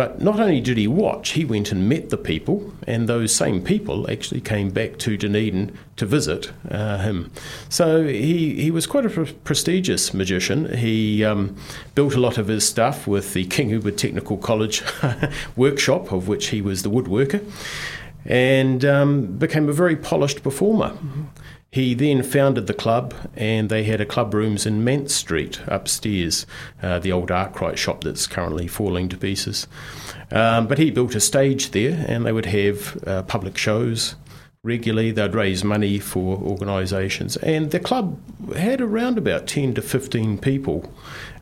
But 0.00 0.18
not 0.18 0.40
only 0.40 0.62
did 0.62 0.78
he 0.78 0.88
watch, 0.88 1.32
he 1.32 1.44
went 1.44 1.72
and 1.72 1.86
met 1.86 2.08
the 2.08 2.16
people, 2.16 2.72
and 2.86 3.06
those 3.06 3.34
same 3.34 3.60
people 3.60 4.10
actually 4.10 4.40
came 4.40 4.70
back 4.70 4.96
to 5.00 5.18
Dunedin 5.18 5.76
to 5.96 6.06
visit 6.06 6.52
uh, 6.70 6.96
him. 6.96 7.30
So 7.68 8.04
he, 8.06 8.62
he 8.62 8.70
was 8.70 8.86
quite 8.86 9.04
a 9.04 9.10
pre- 9.10 9.30
prestigious 9.30 10.14
magician. 10.14 10.74
He 10.74 11.22
um, 11.22 11.54
built 11.94 12.14
a 12.14 12.18
lot 12.18 12.38
of 12.38 12.48
his 12.48 12.66
stuff 12.66 13.06
with 13.06 13.34
the 13.34 13.44
King 13.44 13.74
Edward 13.74 13.98
Technical 13.98 14.38
College 14.38 14.82
workshop, 15.54 16.12
of 16.12 16.28
which 16.28 16.46
he 16.46 16.62
was 16.62 16.82
the 16.82 16.90
woodworker, 16.90 17.44
and 18.24 18.82
um, 18.86 19.26
became 19.36 19.68
a 19.68 19.74
very 19.74 19.96
polished 19.96 20.42
performer. 20.42 20.96
He 21.72 21.94
then 21.94 22.24
founded 22.24 22.66
the 22.66 22.74
club, 22.74 23.14
and 23.36 23.68
they 23.68 23.84
had 23.84 24.00
a 24.00 24.06
club 24.06 24.34
rooms 24.34 24.66
in 24.66 24.82
Manse 24.82 25.14
Street 25.14 25.60
upstairs, 25.68 26.44
uh, 26.82 26.98
the 26.98 27.12
old 27.12 27.30
Arkwright 27.30 27.78
shop 27.78 28.02
that's 28.02 28.26
currently 28.26 28.66
falling 28.66 29.08
to 29.08 29.16
pieces. 29.16 29.68
Um, 30.32 30.66
but 30.66 30.78
he 30.78 30.90
built 30.90 31.14
a 31.14 31.20
stage 31.20 31.70
there, 31.70 32.04
and 32.08 32.26
they 32.26 32.32
would 32.32 32.46
have 32.46 32.98
uh, 33.06 33.22
public 33.22 33.56
shows 33.56 34.16
regularly. 34.64 35.12
They'd 35.12 35.32
raise 35.32 35.62
money 35.62 36.00
for 36.00 36.38
organisations, 36.38 37.36
and 37.36 37.70
the 37.70 37.78
club 37.78 38.18
had 38.56 38.80
around 38.80 39.16
about 39.16 39.46
10 39.46 39.74
to 39.74 39.82
15 39.82 40.38
people. 40.38 40.92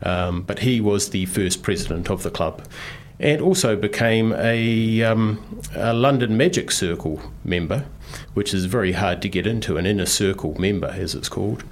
Um, 0.03 0.43
but 0.43 0.59
he 0.59 0.79
was 0.79 1.09
the 1.09 1.25
first 1.25 1.63
president 1.63 2.07
of 2.11 2.21
the 2.21 2.29
club 2.29 2.61
and 3.19 3.41
also 3.41 3.75
became 3.75 4.31
a, 4.33 5.03
um, 5.03 5.61
a 5.75 5.93
London 5.93 6.37
Magic 6.37 6.71
Circle 6.71 7.21
member 7.43 7.85
which 8.33 8.53
is 8.53 8.65
very 8.65 8.93
hard 8.93 9.21
to 9.21 9.29
get 9.29 9.47
into, 9.47 9.77
an 9.77 9.85
inner 9.85 10.05
circle 10.05 10.59
member, 10.59 10.87
as 10.87 11.15
it's 11.15 11.29
called. 11.29 11.63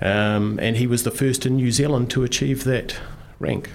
Um, 0.00 0.58
and 0.60 0.76
he 0.76 0.86
was 0.86 1.04
the 1.04 1.10
first 1.10 1.46
in 1.46 1.56
New 1.56 1.70
Zealand 1.70 2.10
to 2.10 2.24
achieve 2.24 2.64
that 2.64 2.96
rank. 3.38 3.70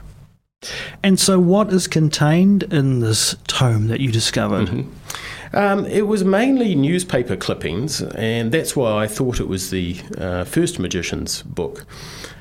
And 1.04 1.20
so, 1.20 1.40
what 1.40 1.72
is 1.72 1.88
contained 1.88 2.64
in 2.64 3.00
this 3.00 3.36
tome 3.48 3.88
that 3.88 4.00
you 4.00 4.12
discovered? 4.12 4.68
Mm-hmm. 4.68 5.56
Um, 5.56 5.86
it 5.86 6.08
was 6.08 6.24
mainly 6.24 6.76
newspaper 6.76 7.36
clippings, 7.36 8.02
and 8.02 8.52
that's 8.52 8.76
why 8.76 9.04
I 9.04 9.08
thought 9.08 9.40
it 9.40 9.48
was 9.48 9.70
the 9.70 9.98
uh, 10.18 10.44
first 10.44 10.80
magician's 10.80 11.44
book. 11.44 11.86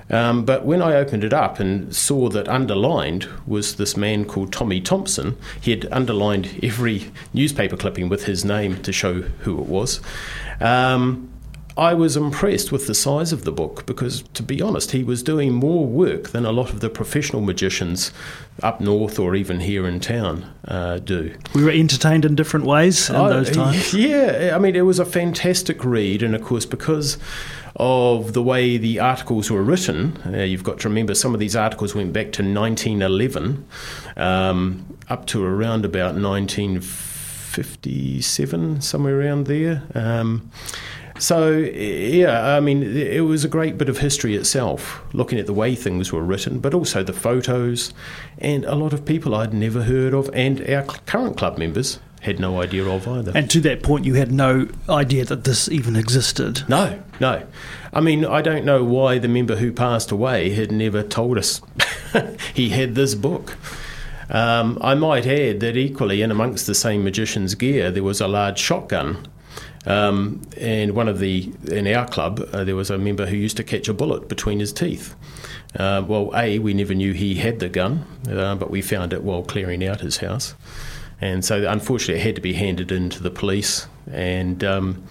Um, 0.08 0.44
but 0.44 0.64
when 0.64 0.82
I 0.82 0.94
opened 0.94 1.24
it 1.24 1.32
up 1.32 1.58
and 1.58 1.94
saw 1.94 2.28
that 2.28 2.48
underlined 2.48 3.28
was 3.46 3.76
this 3.76 3.96
man 3.96 4.24
called 4.24 4.52
Tommy 4.52 4.80
Thompson, 4.80 5.36
he 5.60 5.72
had 5.72 5.88
underlined 5.90 6.60
every 6.62 7.10
newspaper 7.34 7.76
clipping 7.76 8.08
with 8.08 8.24
his 8.24 8.44
name 8.44 8.82
to 8.82 8.92
show 8.92 9.22
who 9.22 9.58
it 9.58 9.66
was. 9.66 10.00
Um, 10.60 11.30
I 11.78 11.92
was 11.92 12.16
impressed 12.16 12.72
with 12.72 12.86
the 12.86 12.94
size 12.94 13.32
of 13.32 13.44
the 13.44 13.52
book 13.52 13.84
because, 13.84 14.22
to 14.32 14.42
be 14.42 14.62
honest, 14.62 14.92
he 14.92 15.04
was 15.04 15.22
doing 15.22 15.52
more 15.52 15.84
work 15.86 16.30
than 16.30 16.46
a 16.46 16.52
lot 16.52 16.70
of 16.70 16.80
the 16.80 16.88
professional 16.88 17.42
magicians 17.42 18.12
up 18.62 18.80
north 18.80 19.18
or 19.18 19.34
even 19.34 19.60
here 19.60 19.86
in 19.86 20.00
town 20.00 20.50
uh, 20.66 20.96
do. 20.98 21.34
We 21.54 21.62
were 21.62 21.70
entertained 21.70 22.24
in 22.24 22.34
different 22.34 22.64
ways 22.64 23.10
in 23.10 23.16
I- 23.16 23.28
those 23.28 23.50
times. 23.50 23.92
Yeah, 23.94 24.52
I 24.54 24.58
mean, 24.58 24.74
it 24.74 24.86
was 24.86 24.98
a 24.98 25.04
fantastic 25.04 25.84
read, 25.84 26.22
and 26.22 26.34
of 26.34 26.42
course, 26.42 26.64
because 26.64 27.18
of 27.76 28.32
the 28.32 28.42
way 28.42 28.78
the 28.78 28.98
articles 28.98 29.50
were 29.50 29.62
written, 29.62 30.16
uh, 30.26 30.38
you've 30.44 30.64
got 30.64 30.80
to 30.80 30.88
remember 30.88 31.14
some 31.14 31.34
of 31.34 31.40
these 31.40 31.54
articles 31.54 31.94
went 31.94 32.14
back 32.14 32.32
to 32.32 32.42
1911, 32.42 33.66
um, 34.16 34.96
up 35.10 35.26
to 35.26 35.44
around 35.44 35.84
about 35.84 36.14
1957, 36.14 38.80
somewhere 38.80 39.20
around 39.20 39.46
there. 39.46 39.82
Um, 39.94 40.50
so, 41.18 41.50
yeah, 41.52 42.56
I 42.56 42.60
mean, 42.60 42.82
it 42.82 43.24
was 43.24 43.44
a 43.44 43.48
great 43.48 43.78
bit 43.78 43.88
of 43.88 43.98
history 43.98 44.36
itself, 44.36 45.02
looking 45.12 45.38
at 45.38 45.46
the 45.46 45.52
way 45.52 45.74
things 45.74 46.12
were 46.12 46.22
written, 46.22 46.58
but 46.58 46.74
also 46.74 47.02
the 47.02 47.12
photos, 47.12 47.92
and 48.38 48.64
a 48.64 48.74
lot 48.74 48.92
of 48.92 49.04
people 49.04 49.34
I'd 49.34 49.54
never 49.54 49.82
heard 49.82 50.14
of, 50.14 50.30
and 50.32 50.68
our 50.68 50.82
current 50.82 51.36
club 51.36 51.58
members 51.58 51.98
had 52.22 52.40
no 52.40 52.60
idea 52.60 52.84
of 52.84 53.06
either. 53.06 53.32
And 53.34 53.50
to 53.50 53.60
that 53.60 53.82
point, 53.82 54.04
you 54.04 54.14
had 54.14 54.32
no 54.32 54.68
idea 54.88 55.24
that 55.26 55.44
this 55.44 55.68
even 55.68 55.96
existed. 55.96 56.68
no, 56.68 57.02
no. 57.20 57.46
I 57.92 58.00
mean, 58.00 58.24
I 58.26 58.42
don't 58.42 58.64
know 58.64 58.84
why 58.84 59.18
the 59.18 59.28
member 59.28 59.56
who 59.56 59.72
passed 59.72 60.10
away 60.10 60.50
had 60.50 60.70
never 60.70 61.02
told 61.02 61.38
us 61.38 61.62
he 62.54 62.70
had 62.70 62.94
this 62.94 63.14
book. 63.14 63.56
Um, 64.28 64.78
I 64.80 64.94
might 64.94 65.26
add 65.26 65.60
that 65.60 65.76
equally, 65.76 66.20
in 66.20 66.30
amongst 66.30 66.66
the 66.66 66.74
same 66.74 67.04
magician's 67.04 67.54
gear, 67.54 67.90
there 67.90 68.02
was 68.02 68.20
a 68.20 68.28
large 68.28 68.58
shotgun. 68.58 69.28
Um, 69.86 70.42
and 70.56 70.94
one 70.94 71.08
of 71.08 71.20
the, 71.20 71.52
in 71.70 71.86
our 71.86 72.06
club, 72.06 72.46
uh, 72.52 72.64
there 72.64 72.76
was 72.76 72.90
a 72.90 72.98
member 72.98 73.26
who 73.26 73.36
used 73.36 73.56
to 73.58 73.64
catch 73.64 73.88
a 73.88 73.94
bullet 73.94 74.28
between 74.28 74.58
his 74.58 74.72
teeth. 74.72 75.14
Uh, 75.78 76.04
well, 76.06 76.32
A, 76.34 76.58
we 76.58 76.74
never 76.74 76.94
knew 76.94 77.12
he 77.12 77.36
had 77.36 77.60
the 77.60 77.68
gun, 77.68 78.04
uh, 78.28 78.56
but 78.56 78.70
we 78.70 78.82
found 78.82 79.12
it 79.12 79.22
while 79.22 79.42
clearing 79.42 79.86
out 79.86 80.00
his 80.00 80.18
house. 80.18 80.54
And 81.20 81.44
so, 81.44 81.66
unfortunately, 81.68 82.20
it 82.20 82.24
had 82.24 82.34
to 82.34 82.40
be 82.42 82.52
handed 82.52 82.92
in 82.92 83.08
to 83.10 83.22
the 83.22 83.30
police, 83.30 83.86
and 84.10 84.62
um, 84.62 85.04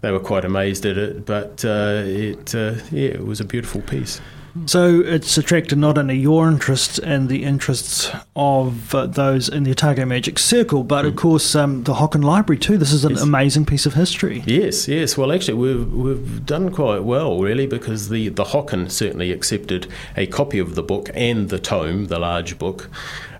they 0.00 0.10
were 0.10 0.20
quite 0.20 0.44
amazed 0.44 0.86
at 0.86 0.96
it. 0.96 1.26
But 1.26 1.64
uh, 1.64 2.02
it, 2.04 2.54
uh, 2.54 2.76
yeah, 2.90 3.10
it 3.10 3.26
was 3.26 3.40
a 3.40 3.44
beautiful 3.44 3.82
piece. 3.82 4.20
So 4.66 5.00
it's 5.00 5.38
attracted 5.38 5.78
not 5.78 5.96
only 5.96 6.16
your 6.18 6.48
interests 6.48 6.98
and 6.98 7.28
the 7.28 7.44
interests 7.44 8.10
of 8.34 8.94
uh, 8.94 9.06
those 9.06 9.48
in 9.48 9.62
the 9.62 9.70
Otago 9.70 10.04
Magic 10.04 10.38
Circle, 10.38 10.82
but 10.84 11.04
of 11.04 11.14
course 11.16 11.54
um, 11.54 11.84
the 11.84 11.94
Hocken 11.94 12.24
Library 12.24 12.58
too. 12.58 12.76
This 12.76 12.92
is 12.92 13.04
an 13.04 13.12
Yes. 13.12 13.22
amazing 13.22 13.64
piece 13.66 13.86
of 13.86 13.94
history. 13.94 14.42
Yes, 14.46 14.88
yes. 14.88 15.16
Well, 15.16 15.30
actually, 15.32 15.54
we've 15.54 15.92
we've 15.92 16.44
done 16.46 16.70
quite 16.70 17.04
well, 17.04 17.38
really, 17.40 17.66
because 17.66 18.08
the 18.08 18.28
the 18.30 18.44
Hocken 18.44 18.90
certainly 18.90 19.30
accepted 19.30 19.86
a 20.16 20.26
copy 20.26 20.58
of 20.58 20.74
the 20.74 20.82
book 20.82 21.10
and 21.14 21.48
the 21.48 21.58
tome, 21.58 22.06
the 22.06 22.18
large 22.18 22.58
book. 22.58 22.90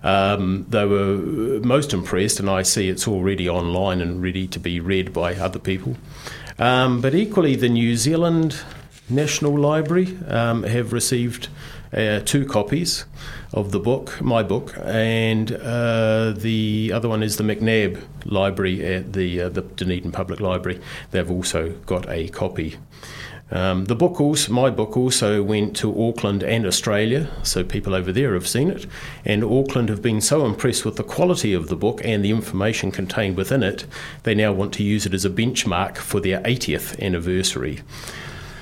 Um, 0.03 0.65
they 0.69 0.87
were 0.87 1.17
most 1.63 1.93
impressed, 1.93 2.39
and 2.41 2.49
I 2.49 2.63
see 2.63 2.89
it's 2.89 3.07
already 3.09 3.49
online 3.49 4.01
and 4.01 4.23
ready 4.23 4.47
to 4.47 4.59
be 4.59 4.81
read 4.81 5.13
by 5.13 5.35
other 5.35 5.59
people. 5.59 5.97
Um, 6.59 7.01
but 7.01 7.15
equally, 7.15 7.57
the 7.57 7.69
New 7.69 7.97
Zealand 7.97 8.61
National 9.11 9.59
Library 9.59 10.17
um, 10.29 10.63
have 10.63 10.93
received 10.93 11.49
uh, 11.93 12.21
two 12.21 12.47
copies 12.47 13.05
of 13.53 13.73
the 13.73 13.81
book, 13.81 14.21
my 14.21 14.43
book, 14.43 14.75
and 14.79 15.53
uh, 15.53 16.33
the 16.37 16.93
other 16.95 17.09
one 17.09 17.23
is 17.23 17.37
the 17.37 17.45
McNab 17.45 18.03
Library 18.25 18.85
at 18.85 19.13
the 19.13 19.43
uh, 19.43 19.49
the 19.49 19.63
Dunedin 19.63 20.13
Public 20.13 20.41
Library. 20.41 20.81
They've 21.11 21.31
also 21.31 21.71
got 21.87 22.09
a 22.09 22.29
copy. 22.29 22.77
Um, 23.53 23.87
the 23.87 23.97
book 23.97 24.21
also, 24.21 24.53
my 24.53 24.71
book 24.71 24.97
also 24.97 25.43
went 25.43 25.75
to 25.79 26.09
Auckland 26.09 26.45
and 26.45 26.65
Australia, 26.65 27.29
so 27.43 27.65
people 27.65 27.95
over 27.95 28.13
there 28.13 28.35
have 28.35 28.47
seen 28.47 28.71
it. 28.71 28.87
And 29.25 29.43
Auckland 29.43 29.89
have 29.89 30.01
been 30.01 30.21
so 30.21 30.47
impressed 30.47 30.85
with 30.85 30.95
the 30.95 31.03
quality 31.03 31.53
of 31.53 31.67
the 31.67 31.75
book 31.75 32.01
and 32.05 32.25
the 32.25 32.31
information 32.31 32.93
contained 32.93 33.37
within 33.37 33.65
it, 33.65 33.87
they 34.23 34.37
now 34.37 34.53
want 34.53 34.73
to 34.75 34.85
use 34.85 35.05
it 35.05 35.15
as 35.15 35.25
a 35.25 35.31
benchmark 35.31 35.97
for 35.97 36.21
their 36.21 36.41
80th 36.43 37.01
anniversary. 37.03 37.81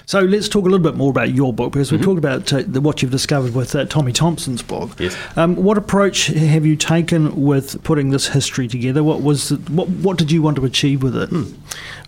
So 0.08 0.20
let's 0.20 0.48
talk 0.48 0.62
a 0.62 0.70
little 0.70 0.78
bit 0.78 0.96
more 0.96 1.10
about 1.10 1.34
your 1.34 1.52
book 1.52 1.70
because 1.70 1.92
we 1.92 1.98
talked 1.98 2.16
about 2.16 2.50
uh, 2.50 2.62
the, 2.66 2.80
what 2.80 3.02
you've 3.02 3.10
discovered 3.10 3.54
with 3.54 3.74
uh, 3.74 3.84
Tommy 3.84 4.10
Thompson's 4.10 4.62
book. 4.62 4.98
Yes. 4.98 5.14
Um, 5.36 5.54
what 5.54 5.76
approach 5.76 6.28
have 6.28 6.64
you 6.64 6.76
taken 6.76 7.42
with 7.42 7.82
putting 7.84 8.08
this 8.08 8.28
history 8.28 8.68
together? 8.68 9.04
What 9.04 9.20
was 9.20 9.50
the, 9.50 9.56
what 9.70 9.90
what 9.90 10.16
did 10.16 10.32
you 10.32 10.40
want 10.40 10.56
to 10.56 10.64
achieve 10.64 11.02
with 11.02 11.14
it? 11.14 11.28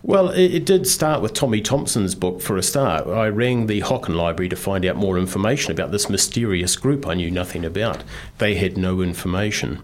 Well, 0.02 0.30
it, 0.30 0.54
it 0.54 0.64
did 0.64 0.86
start 0.86 1.20
with 1.20 1.34
Tommy 1.34 1.60
Thompson's 1.60 2.14
book 2.14 2.40
for 2.40 2.56
a 2.56 2.62
start. 2.62 3.06
I 3.06 3.28
rang 3.28 3.66
the 3.66 3.82
Hocken 3.82 4.16
Library 4.16 4.48
to 4.48 4.56
find 4.56 4.86
out 4.86 4.96
more 4.96 5.18
information 5.18 5.70
about 5.70 5.90
this 5.92 6.08
mysterious 6.08 6.76
group 6.76 7.06
I 7.06 7.12
knew 7.12 7.30
nothing 7.30 7.66
about. 7.66 8.02
They 8.38 8.54
had 8.54 8.78
no 8.78 9.02
information. 9.02 9.82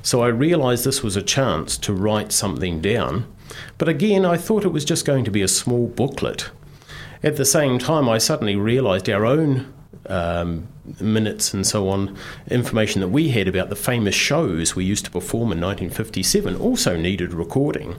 So 0.00 0.22
I 0.22 0.28
realised 0.28 0.86
this 0.86 1.02
was 1.02 1.16
a 1.16 1.22
chance 1.22 1.76
to 1.76 1.92
write 1.92 2.32
something 2.32 2.80
down. 2.80 3.30
But 3.76 3.90
again, 3.90 4.24
I 4.24 4.38
thought 4.38 4.64
it 4.64 4.72
was 4.72 4.86
just 4.86 5.04
going 5.04 5.24
to 5.24 5.30
be 5.30 5.42
a 5.42 5.48
small 5.48 5.86
booklet. 5.86 6.48
At 7.22 7.36
the 7.36 7.44
same 7.44 7.78
time, 7.78 8.08
I 8.08 8.18
suddenly 8.18 8.56
realised 8.56 9.08
our 9.08 9.26
own 9.26 9.72
um, 10.08 10.68
minutes 11.00 11.52
and 11.52 11.66
so 11.66 11.88
on, 11.88 12.16
information 12.50 13.00
that 13.00 13.08
we 13.08 13.28
had 13.30 13.48
about 13.48 13.68
the 13.68 13.76
famous 13.76 14.14
shows 14.14 14.74
we 14.74 14.84
used 14.84 15.04
to 15.04 15.10
perform 15.10 15.52
in 15.52 15.60
1957 15.60 16.56
also 16.56 16.96
needed 16.96 17.32
recording. 17.34 17.96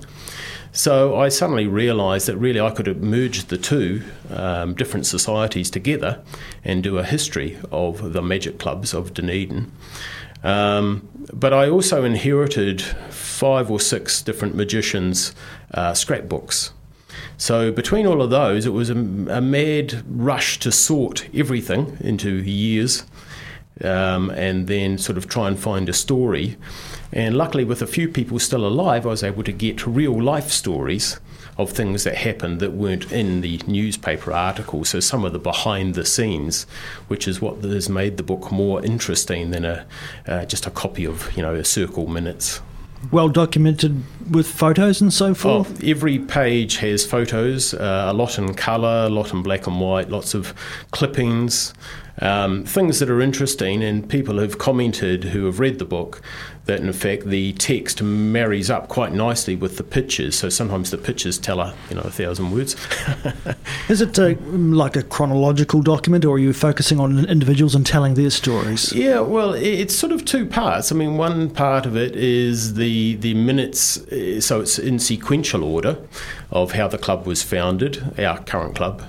So 0.71 1.19
I 1.19 1.29
suddenly 1.29 1.67
realised 1.67 2.27
that 2.27 2.37
really 2.37 2.61
I 2.61 2.69
could 2.69 2.87
have 2.87 3.01
merged 3.01 3.49
the 3.49 3.57
two 3.57 4.03
um, 4.29 4.75
different 4.75 5.05
societies 5.05 5.69
together 5.69 6.21
and 6.63 6.83
do 6.83 6.97
a 6.97 7.03
history 7.03 7.57
of 7.71 8.13
the 8.13 8.21
magic 8.21 8.59
clubs 8.59 8.93
of 8.93 9.13
Dunedin. 9.13 9.71
Um, 10.43 11.09
but 11.33 11.53
I 11.53 11.69
also 11.69 12.03
inherited 12.03 12.81
five 12.81 13.69
or 13.69 13.79
six 13.79 14.21
different 14.21 14.55
magicians' 14.55 15.33
uh, 15.73 15.93
scrapbooks. 15.93 16.71
So 17.39 17.71
between 17.71 18.05
all 18.05 18.21
of 18.21 18.29
those, 18.29 18.65
it 18.65 18.73
was 18.73 18.89
a, 18.89 18.95
a 18.95 19.39
mad 19.41 20.03
rush 20.09 20.59
to 20.59 20.73
sort 20.73 21.33
everything 21.33 21.97
into 22.01 22.29
years 22.29 23.05
um, 23.81 24.29
and 24.31 24.67
then 24.67 24.97
sort 24.97 25.17
of 25.17 25.29
try 25.29 25.47
and 25.47 25.57
find 25.57 25.87
a 25.87 25.93
story. 25.93 26.57
And 27.13 27.37
luckily, 27.37 27.63
with 27.63 27.81
a 27.81 27.87
few 27.87 28.09
people 28.09 28.39
still 28.39 28.67
alive, 28.67 29.05
I 29.05 29.09
was 29.11 29.23
able 29.23 29.43
to 29.43 29.53
get 29.53 29.87
real 29.87 30.21
life 30.21 30.49
stories 30.49 31.17
of 31.57 31.71
things 31.71 32.03
that 32.03 32.15
happened 32.15 32.59
that 32.59 32.73
weren't 32.73 33.09
in 33.09 33.39
the 33.39 33.61
newspaper 33.65 34.33
articles. 34.33 34.89
So 34.89 34.99
some 34.99 35.23
of 35.23 35.31
the 35.31 35.39
behind 35.39 35.95
the 35.95 36.05
scenes, 36.05 36.63
which 37.07 37.25
is 37.25 37.41
what 37.41 37.63
has 37.63 37.87
made 37.87 38.17
the 38.17 38.23
book 38.23 38.51
more 38.51 38.83
interesting 38.83 39.51
than 39.51 39.63
a 39.63 39.85
uh, 40.27 40.43
just 40.43 40.67
a 40.67 40.71
copy 40.71 41.05
of 41.05 41.31
you 41.37 41.41
know 41.41 41.55
a 41.55 41.63
circle 41.63 42.05
minutes. 42.05 42.59
Well 43.11 43.29
documented 43.29 44.03
with 44.29 44.47
photos 44.47 45.01
and 45.01 45.11
so 45.11 45.27
Oh, 45.27 45.33
forth. 45.33 45.83
every 45.83 46.19
page 46.19 46.77
has 46.77 47.05
photos, 47.05 47.73
uh, 47.73 48.07
a 48.09 48.13
lot 48.13 48.37
in 48.37 48.53
colour, 48.53 49.05
a 49.05 49.09
lot 49.09 49.33
in 49.33 49.41
black 49.41 49.67
and 49.67 49.79
white, 49.79 50.09
lots 50.09 50.33
of 50.33 50.53
clippings, 50.91 51.73
um, 52.19 52.65
things 52.65 52.99
that 52.99 53.09
are 53.09 53.21
interesting. 53.21 53.83
And 53.83 54.07
people 54.07 54.39
have 54.39 54.57
commented 54.57 55.25
who 55.25 55.45
have 55.45 55.59
read 55.59 55.79
the 55.79 55.85
book 55.85 56.21
that, 56.69 56.79
in 56.81 56.93
fact, 56.93 57.25
the 57.25 57.53
text 57.53 58.01
marries 58.01 58.69
up 58.69 58.89
quite 58.89 59.11
nicely 59.11 59.55
with 59.55 59.77
the 59.77 59.83
pictures. 59.83 60.37
So 60.37 60.49
sometimes 60.49 60.91
the 60.91 60.97
pictures 60.99 61.39
tell 61.39 61.59
a 61.59 61.73
you 61.89 61.95
know 61.95 62.03
a 62.03 62.11
thousand 62.11 62.51
words. 62.51 62.75
Is 63.89 64.01
it 64.01 64.17
uh, 64.19 64.35
like 64.51 64.95
a 64.95 65.03
chronological 65.03 65.81
document, 65.81 66.25
or 66.25 66.35
are 66.35 66.39
you 66.39 66.53
focusing 66.53 66.99
on 66.99 67.25
individuals 67.25 67.73
and 67.73 67.85
telling 67.85 68.13
their 68.13 68.29
stories? 68.29 68.93
Yeah, 68.93 69.21
well, 69.21 69.53
it's 69.53 69.95
sort 69.95 70.11
of 70.11 70.25
two 70.25 70.45
parts. 70.45 70.91
I 70.91 70.95
mean, 70.95 71.17
one 71.17 71.49
part 71.49 71.87
of 71.87 71.97
it 71.97 72.15
is 72.15 72.75
the 72.75 73.15
the 73.15 73.33
minutes, 73.33 73.97
uh, 73.97 74.39
so 74.39 74.61
it's 74.61 74.77
in 74.77 74.99
sequential 74.99 75.63
order 75.63 75.97
of 76.51 76.73
how 76.73 76.87
the 76.87 76.99
club 76.99 77.25
was 77.25 77.41
founded, 77.41 78.19
our 78.19 78.39
current 78.43 78.75
club. 78.75 79.01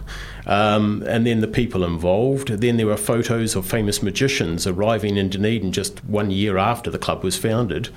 Um, 0.50 1.04
and 1.06 1.24
then 1.24 1.40
the 1.40 1.46
people 1.46 1.84
involved. 1.84 2.48
Then 2.48 2.76
there 2.76 2.90
are 2.90 2.96
photos 2.96 3.54
of 3.54 3.64
famous 3.64 4.02
magicians 4.02 4.66
arriving 4.66 5.16
in 5.16 5.30
Dunedin 5.30 5.70
just 5.70 6.04
one 6.04 6.32
year 6.32 6.58
after 6.58 6.90
the 6.90 6.98
club 6.98 7.22
was 7.22 7.36
founded. 7.36 7.88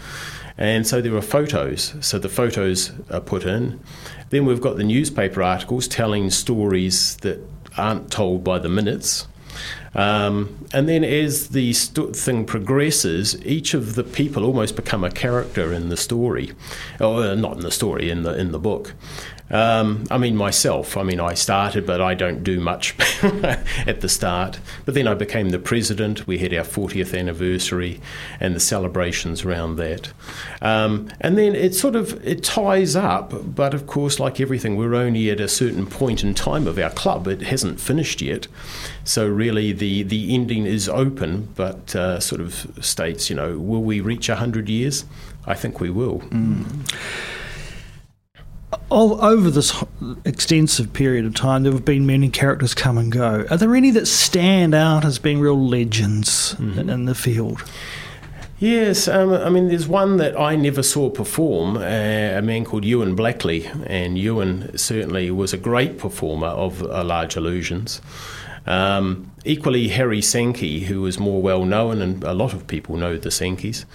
And 0.56 0.86
so 0.86 1.02
there 1.02 1.16
are 1.16 1.22
photos. 1.22 1.96
So 2.00 2.20
the 2.20 2.30
photos 2.30 2.92
are 3.10 3.20
put 3.20 3.44
in. 3.44 3.80
Then 4.30 4.46
we've 4.46 4.62
got 4.62 4.78
the 4.78 4.84
newspaper 4.84 5.42
articles 5.42 5.88
telling 5.88 6.30
stories 6.30 7.18
that 7.18 7.40
aren't 7.76 8.12
told 8.12 8.44
by 8.44 8.60
the 8.60 8.70
minutes. 8.70 9.28
Um, 9.96 10.66
and 10.74 10.90
then 10.90 11.04
as 11.04 11.50
the 11.50 11.74
st- 11.74 12.16
thing 12.16 12.46
progresses, 12.46 13.44
each 13.46 13.74
of 13.74 13.96
the 13.96 14.04
people 14.04 14.44
almost 14.44 14.76
become 14.76 15.04
a 15.04 15.12
character 15.12 15.72
in 15.72 15.90
the 15.90 15.98
story, 15.98 16.52
or 17.00 17.24
uh, 17.24 17.36
not 17.36 17.54
in 17.54 17.60
the 17.60 17.72
story, 17.72 18.10
in 18.10 18.24
the 18.24 18.36
in 18.36 18.52
the 18.52 18.60
book. 18.60 18.94
Um, 19.50 20.06
I 20.10 20.18
mean, 20.18 20.36
myself, 20.36 20.98
I 20.98 21.04
mean, 21.04 21.20
I 21.20 21.34
started, 21.34 21.86
but 21.86 22.02
I 22.02 22.14
don't 22.14 22.44
do 22.44 22.60
much 22.60 22.96
at 23.24 24.02
the 24.02 24.10
start. 24.10 24.60
But 24.86 24.96
then 24.96 25.08
I 25.08 25.14
became 25.14 25.50
the 25.50 25.60
president. 25.60 26.26
We 26.26 26.40
had 26.40 26.54
our 26.54 26.64
40th 26.64 27.18
anniversary 27.18 28.00
and 28.40 28.56
the 28.56 28.60
celebrations 28.60 29.44
around 29.44 29.76
that. 29.76 30.12
Um, 30.62 31.10
and 31.22 31.38
then 31.38 31.56
it 31.56 31.76
sort 31.76 31.96
of 31.96 32.26
it 32.26 32.44
ties 32.44 32.96
up, 32.96 33.56
but 33.56 33.74
of 33.74 33.86
course, 33.86 34.20
like 34.20 34.40
everything, 34.40 34.76
we're 34.78 34.96
only 34.96 35.30
at 35.30 35.40
a 35.40 35.48
certain 35.48 35.86
point 35.86 36.24
in 36.24 36.34
time 36.34 36.66
of 36.66 36.80
our 36.80 36.90
club. 36.90 37.28
It 37.28 37.42
hasn't 37.42 37.80
finished 37.80 38.22
yet. 38.22 38.48
So 39.04 39.28
really, 39.28 39.74
the, 39.74 40.04
the 40.04 40.34
ending 40.34 40.66
is 40.66 40.88
open, 40.88 41.50
but 41.56 41.96
uh, 41.96 42.20
sort 42.22 42.42
of 42.42 42.78
states, 42.82 43.30
you 43.30 43.36
know, 43.36 43.60
will 43.60 43.84
we 43.84 44.00
reach 44.00 44.30
100 44.30 44.70
years? 44.70 45.06
I 45.46 45.56
think 45.56 45.82
we 45.82 45.90
will. 45.90 46.20
Mm 46.22 46.86
over 48.92 49.50
this 49.50 49.84
extensive 50.26 50.94
period 50.94 51.26
of 51.26 51.34
time, 51.34 51.64
there 51.64 51.72
have 51.72 51.86
been 51.86 52.06
many 52.06 52.30
characters 52.30 52.74
come 52.74 52.98
and 52.98 53.12
go. 53.12 53.46
Are 53.50 53.58
there 53.58 53.76
any 53.76 53.92
that 53.92 54.06
stand 54.06 54.76
out 54.76 55.04
as 55.06 55.20
being 55.20 55.40
real 55.40 55.68
legends 55.68 56.56
mm-hmm. 56.56 56.90
in 56.90 57.06
the 57.06 57.16
field? 57.16 57.64
Yes, 58.60 59.10
um, 59.10 59.34
I 59.34 59.50
mean, 59.50 59.68
there's 59.68 59.90
one 59.90 60.16
that 60.18 60.40
I 60.40 60.56
never 60.56 60.84
saw 60.84 61.10
perform, 61.10 61.76
uh, 61.76 61.82
a 61.82 62.42
man 62.42 62.64
called 62.64 62.86
Ewan 62.86 63.14
Blackley, 63.14 63.70
and 63.88 64.18
Ewan 64.18 64.78
certainly 64.78 65.30
was 65.32 65.52
a 65.52 65.58
great 65.58 65.98
performer 65.98 66.48
of 66.48 66.82
uh, 66.84 67.04
Large 67.04 67.36
Illusions. 67.36 68.00
Um, 68.66 69.32
equally, 69.44 69.90
Harry 69.90 70.22
Sankey, 70.22 70.82
who 70.82 71.02
was 71.02 71.20
more 71.20 71.42
well 71.42 71.66
known, 71.66 72.02
and 72.02 72.24
a 72.24 72.34
lot 72.34 72.54
of 72.54 72.68
people 72.68 72.96
know 72.96 73.18
the 73.18 73.30
Sankeys. 73.30 73.86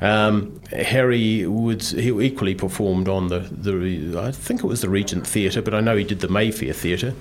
Um, 0.00 0.60
Harry 0.70 1.46
would 1.46 1.82
he 1.82 2.08
equally 2.08 2.54
performed 2.54 3.08
on 3.08 3.28
the, 3.28 3.40
the 3.40 4.18
I 4.18 4.30
think 4.30 4.62
it 4.62 4.66
was 4.66 4.82
the 4.82 4.88
Regent 4.88 5.26
Theatre, 5.26 5.62
but 5.62 5.74
I 5.74 5.80
know 5.80 5.96
he 5.96 6.04
did 6.04 6.20
the 6.20 6.28
Mayfair 6.28 6.72
Theatre. 6.72 7.14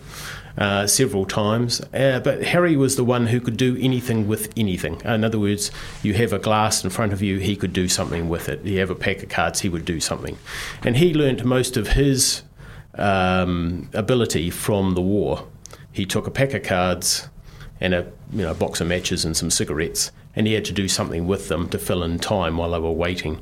Uh, 0.57 0.85
several 0.85 1.25
times. 1.25 1.79
Uh, 1.93 2.19
but 2.21 2.43
Harry 2.43 2.75
was 2.75 2.97
the 2.97 3.05
one 3.05 3.27
who 3.27 3.39
could 3.39 3.55
do 3.55 3.77
anything 3.79 4.27
with 4.27 4.51
anything. 4.57 4.99
In 5.05 5.23
other 5.23 5.39
words, 5.39 5.71
you 6.03 6.13
have 6.15 6.33
a 6.33 6.39
glass 6.39 6.83
in 6.83 6.89
front 6.89 7.13
of 7.13 7.21
you, 7.21 7.37
he 7.37 7.55
could 7.55 7.71
do 7.71 7.87
something 7.87 8.27
with 8.27 8.49
it. 8.49 8.61
You 8.65 8.79
have 8.79 8.89
a 8.89 8.95
pack 8.95 9.23
of 9.23 9.29
cards, 9.29 9.61
he 9.61 9.69
would 9.69 9.85
do 9.85 10.01
something. 10.01 10.37
And 10.83 10.97
he 10.97 11.13
learnt 11.13 11.45
most 11.45 11.77
of 11.77 11.87
his 11.93 12.41
um, 12.95 13.89
ability 13.93 14.49
from 14.49 14.93
the 14.93 15.01
war 15.01 15.47
he 15.91 16.05
took 16.05 16.27
a 16.27 16.31
pack 16.31 16.53
of 16.53 16.63
cards 16.63 17.27
and 17.79 17.93
a 17.93 18.11
you 18.31 18.43
know 18.43 18.53
box 18.53 18.81
of 18.81 18.87
matches 18.87 19.25
and 19.25 19.35
some 19.35 19.49
cigarettes, 19.49 20.11
and 20.35 20.47
he 20.47 20.53
had 20.53 20.65
to 20.65 20.73
do 20.73 20.87
something 20.87 21.27
with 21.27 21.47
them 21.47 21.67
to 21.69 21.77
fill 21.77 22.03
in 22.03 22.19
time 22.19 22.57
while 22.57 22.71
they 22.71 22.79
were 22.79 22.91
waiting, 22.91 23.39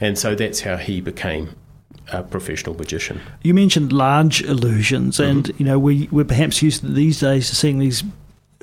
and 0.00 0.18
so 0.18 0.34
that's 0.34 0.60
how 0.60 0.76
he 0.76 1.00
became 1.00 1.54
a 2.12 2.22
professional 2.22 2.74
magician. 2.74 3.20
You 3.42 3.54
mentioned 3.54 3.92
large 3.92 4.42
illusions, 4.42 5.18
and 5.18 5.44
mm-hmm. 5.44 5.56
you 5.58 5.66
know 5.66 5.78
we 5.78 6.08
we're 6.10 6.24
perhaps 6.24 6.62
used 6.62 6.94
these 6.94 7.20
days 7.20 7.48
to 7.50 7.56
seeing 7.56 7.78
these 7.78 8.02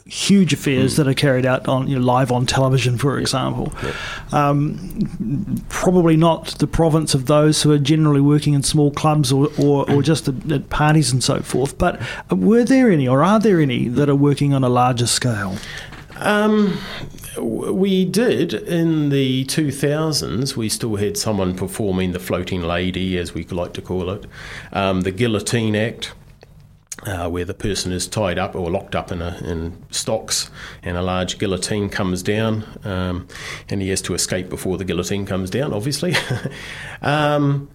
huge 0.10 0.54
affairs 0.54 0.94
mm. 0.94 0.98
that 0.98 1.08
are 1.08 1.14
carried 1.14 1.46
out 1.46 1.68
on 1.68 1.88
you 1.88 1.98
know, 1.98 2.04
live 2.04 2.32
on 2.32 2.46
television, 2.46 2.98
for 2.98 3.16
yep. 3.16 3.22
example. 3.22 3.72
Yep. 3.84 4.34
Um, 4.34 5.64
probably 5.70 6.18
not 6.18 6.48
the 6.60 6.68
province 6.68 7.14
of 7.14 7.28
those 7.28 7.62
who 7.62 7.72
are 7.72 7.78
generally 7.78 8.22
working 8.22 8.54
in 8.54 8.64
small 8.64 8.92
clubs 8.92 9.32
or, 9.32 9.50
or, 9.60 9.90
or 9.92 10.02
just 10.02 10.28
at, 10.28 10.52
at, 10.52 10.70
parties 10.70 11.12
and 11.12 11.24
so 11.24 11.42
forth. 11.42 11.78
But 11.78 12.02
were 12.32 12.64
there 12.64 12.90
any, 12.90 13.08
or 13.08 13.24
are 13.24 13.40
there 13.40 13.62
any, 13.62 13.88
that 13.88 14.10
are 14.10 14.16
working 14.16 14.54
on 14.54 14.64
a 14.64 14.70
larger 14.70 15.08
scale? 15.08 15.56
Um, 16.18 16.78
we 17.40 18.04
did 18.04 18.54
in 18.54 19.10
the 19.10 19.46
2000s. 19.46 20.56
We 20.56 20.70
still 20.70 20.98
had 20.98 21.18
someone 21.18 21.56
performing 21.56 22.12
the 22.12 22.20
floating 22.20 22.62
lady, 22.62 23.18
as 23.18 23.34
we 23.34 23.46
like 23.46 23.74
to 23.74 23.82
call 23.82 24.10
it, 24.10 24.26
um, 24.74 25.02
the 25.02 25.12
guillotine 25.12 25.76
act 25.76 26.14
uh, 27.04 27.30
where 27.30 27.46
the 27.46 27.54
person 27.54 27.92
is 27.92 28.08
tied 28.08 28.38
up 28.38 28.56
or 28.56 28.70
locked 28.70 28.96
up 28.96 29.12
in, 29.12 29.22
a, 29.22 29.38
in 29.44 29.84
stocks 29.92 30.50
and 30.84 30.98
a 30.98 31.02
large 31.02 31.38
guillotine 31.38 31.90
comes 31.90 32.22
down 32.22 32.66
um, 32.84 33.28
and 33.70 33.82
he 33.82 33.90
has 33.90 34.02
to 34.02 34.14
escape 34.14 34.50
before 34.50 34.78
the 34.78 34.86
guillotine 34.86 35.26
comes 35.26 35.50
down, 35.50 35.74
obviously. 35.74 36.16
um, 37.02 37.70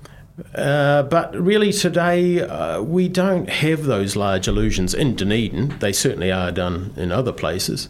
uh, 0.55 1.05
but 1.05 1.35
really, 1.37 1.73
today 1.73 2.41
uh, 2.41 2.83
we 2.83 3.09
don't 3.09 3.49
have 3.49 3.85
those 3.85 4.17
large 4.17 4.49
illusions 4.49 4.93
in 4.93 5.15
Dunedin. 5.15 5.79
They 5.79 5.93
certainly 5.93 6.33
are 6.33 6.51
done 6.51 6.93
in 6.97 7.13
other 7.13 7.33
places. 7.33 7.89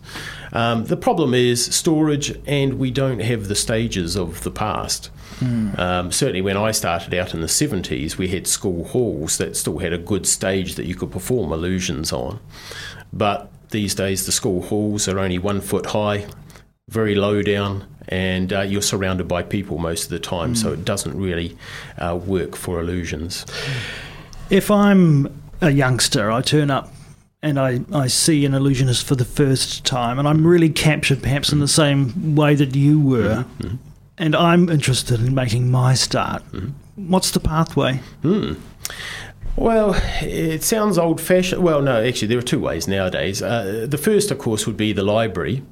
Um, 0.53 0.85
the 0.85 0.97
problem 0.97 1.33
is 1.33 1.65
storage, 1.75 2.39
and 2.47 2.75
we 2.75 2.91
don't 2.91 3.21
have 3.21 3.49
the 3.49 3.55
stages 3.55 4.15
of 4.15 4.43
the 4.43 4.51
past. 4.51 5.11
Mm. 5.41 5.79
Um, 5.79 6.13
certainly, 6.13 6.43
when 6.43 6.59
I 6.59 6.71
started 6.73 7.15
out 7.15 7.33
in 7.33 7.41
the 7.41 7.47
70s, 7.47 8.19
we 8.19 8.29
had 8.29 8.47
school 8.47 8.85
halls 8.85 9.39
that 9.39 9.57
still 9.57 9.79
had 9.79 9.95
a 9.95 9.99
good 9.99 10.27
stage 10.27 10.75
that 10.75 10.85
you 10.85 10.95
could 10.95 11.11
perform 11.11 11.51
illusions 11.51 12.13
on. 12.13 12.41
But 13.11 13.51
these 13.71 13.95
days, 13.95 14.27
the 14.27 14.33
school 14.33 14.63
halls 14.63 15.09
are 15.09 15.19
only 15.19 15.39
one 15.39 15.63
foot 15.63 15.87
high, 15.87 16.27
very 16.89 17.15
low 17.15 17.43
down, 17.43 17.87
and 18.09 18.53
uh, 18.53 18.61
you're 18.61 18.83
surrounded 18.83 19.29
by 19.29 19.43
people 19.43 19.79
most 19.79 20.05
of 20.05 20.11
the 20.11 20.19
time, 20.19 20.55
mm. 20.55 20.57
so 20.57 20.73
it 20.73 20.85
doesn't 20.85 21.17
really 21.17 21.57
uh, 21.99 22.17
work 22.17 22.57
for 22.57 22.81
illusions. 22.81 23.47
If 24.51 24.71
I'm 24.71 25.43
a 25.61 25.71
youngster, 25.71 26.31
I 26.31 26.43
turn 26.43 26.71
up 26.71 26.93
and 27.43 27.59
I, 27.59 27.81
I 27.93 28.07
see 28.07 28.47
an 28.47 28.55
illusionist 28.55 29.07
for 29.07 29.15
the 29.15 29.25
first 29.25 29.85
time, 29.85 30.19
and 30.19 30.27
I'm 30.27 30.47
really 30.47 30.71
captured 30.71 31.23
perhaps 31.23 31.53
in 31.53 31.61
the 31.61 31.69
same 31.69 32.35
way 32.35 32.55
that 32.55 32.75
you 32.75 33.01
were. 33.01 33.45
Mm-hmm 33.61 33.77
and 34.19 34.35
I'm 34.35 34.69
interested 34.69 35.21
in 35.21 35.35
making 35.35 35.71
my 35.71 35.95
start. 35.95 36.43
Mm-hmm. 36.53 37.11
What's 37.11 37.31
the 37.33 37.41
pathway? 37.41 38.01
Hmm. 38.23 38.55
Well, 39.57 39.95
it 40.21 40.63
sounds 40.63 40.99
old 40.99 41.21
fashioned. 41.21 41.63
Well, 41.63 41.81
no, 41.81 42.05
actually, 42.05 42.29
there 42.29 42.39
are 42.39 42.43
two 42.43 42.61
ways 42.61 42.89
nowadays. 42.89 43.43
Uh, 43.43 43.87
the 43.89 43.99
first, 43.99 44.31
of 44.31 44.39
course, 44.39 44.67
would 44.67 44.77
be 44.77 44.93
the 44.93 45.05
library. 45.05 45.63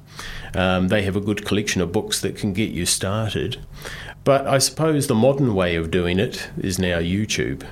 Um, 0.55 0.89
they 0.89 1.03
have 1.03 1.15
a 1.15 1.21
good 1.21 1.45
collection 1.45 1.81
of 1.81 1.91
books 1.91 2.21
that 2.21 2.35
can 2.35 2.53
get 2.53 2.71
you 2.71 2.85
started. 2.85 3.57
But 4.23 4.47
I 4.47 4.57
suppose 4.59 5.07
the 5.07 5.15
modern 5.15 5.55
way 5.55 5.75
of 5.75 5.91
doing 5.91 6.19
it 6.19 6.49
is 6.57 6.79
now 6.79 6.99
YouTube. 6.99 7.65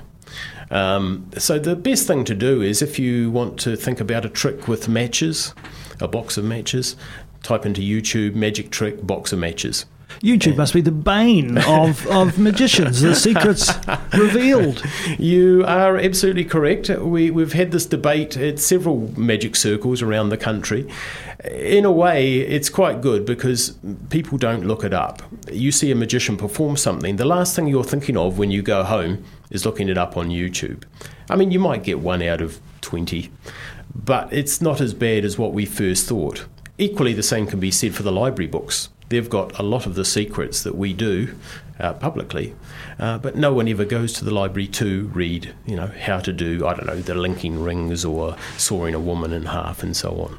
Um, 0.70 1.30
so 1.36 1.58
the 1.58 1.76
best 1.76 2.06
thing 2.06 2.24
to 2.24 2.34
do 2.34 2.62
is 2.62 2.82
if 2.82 2.98
you 2.98 3.30
want 3.30 3.60
to 3.60 3.76
think 3.76 4.00
about 4.00 4.24
a 4.24 4.28
trick 4.28 4.68
with 4.68 4.88
matches, 4.88 5.54
a 6.00 6.08
box 6.08 6.36
of 6.36 6.44
matches, 6.44 6.96
type 7.42 7.66
into 7.66 7.80
YouTube 7.80 8.34
magic 8.34 8.70
trick 8.70 9.06
box 9.06 9.32
of 9.32 9.38
matches 9.38 9.86
YouTube 10.22 10.56
must 10.56 10.72
be 10.72 10.80
the 10.80 10.92
bane 10.92 11.58
of, 11.58 12.06
of 12.06 12.38
magicians. 12.38 13.00
The 13.00 13.16
secrets 13.16 13.72
revealed. 14.16 14.80
You 15.18 15.64
are 15.66 15.98
absolutely 15.98 16.44
correct. 16.44 16.88
We, 16.88 17.32
we've 17.32 17.54
had 17.54 17.72
this 17.72 17.86
debate 17.86 18.36
at 18.36 18.60
several 18.60 19.12
magic 19.18 19.56
circles 19.56 20.00
around 20.00 20.28
the 20.28 20.36
country. 20.36 20.88
In 21.44 21.84
a 21.84 21.90
way, 21.90 22.38
it's 22.38 22.70
quite 22.70 23.00
good 23.00 23.26
because 23.26 23.76
people 24.10 24.38
don't 24.38 24.64
look 24.64 24.84
it 24.84 24.94
up. 24.94 25.22
You 25.50 25.72
see 25.72 25.90
a 25.90 25.96
magician 25.96 26.36
perform 26.36 26.76
something, 26.76 27.16
the 27.16 27.24
last 27.24 27.56
thing 27.56 27.66
you're 27.66 27.82
thinking 27.82 28.16
of 28.16 28.38
when 28.38 28.52
you 28.52 28.62
go 28.62 28.84
home 28.84 29.24
is 29.50 29.66
looking 29.66 29.88
it 29.88 29.98
up 29.98 30.16
on 30.16 30.28
YouTube. 30.28 30.84
I 31.30 31.34
mean, 31.34 31.50
you 31.50 31.58
might 31.58 31.82
get 31.82 31.98
one 31.98 32.22
out 32.22 32.40
of 32.40 32.60
20, 32.82 33.28
but 33.92 34.32
it's 34.32 34.60
not 34.60 34.80
as 34.80 34.94
bad 34.94 35.24
as 35.24 35.36
what 35.36 35.52
we 35.52 35.66
first 35.66 36.06
thought. 36.06 36.46
Equally, 36.78 37.12
the 37.12 37.24
same 37.24 37.48
can 37.48 37.58
be 37.58 37.72
said 37.72 37.92
for 37.92 38.04
the 38.04 38.12
library 38.12 38.46
books 38.46 38.88
they've 39.12 39.30
got 39.30 39.58
a 39.58 39.62
lot 39.62 39.84
of 39.84 39.94
the 39.94 40.04
secrets 40.04 40.62
that 40.62 40.74
we 40.74 40.94
do 40.94 41.34
uh, 41.78 41.92
publicly, 41.92 42.54
uh, 42.98 43.18
but 43.18 43.36
no 43.36 43.52
one 43.52 43.68
ever 43.68 43.84
goes 43.84 44.12
to 44.14 44.24
the 44.24 44.30
library 44.32 44.66
to 44.66 45.10
read, 45.14 45.54
you 45.66 45.76
know, 45.76 45.88
how 45.88 46.18
to 46.18 46.32
do, 46.32 46.66
I 46.66 46.74
don't 46.74 46.86
know, 46.86 46.96
the 46.96 47.14
linking 47.14 47.62
rings 47.62 48.04
or 48.04 48.36
sawing 48.56 48.94
a 48.94 49.00
woman 49.00 49.32
in 49.32 49.46
half 49.46 49.82
and 49.82 49.94
so 49.94 50.10
on. 50.22 50.38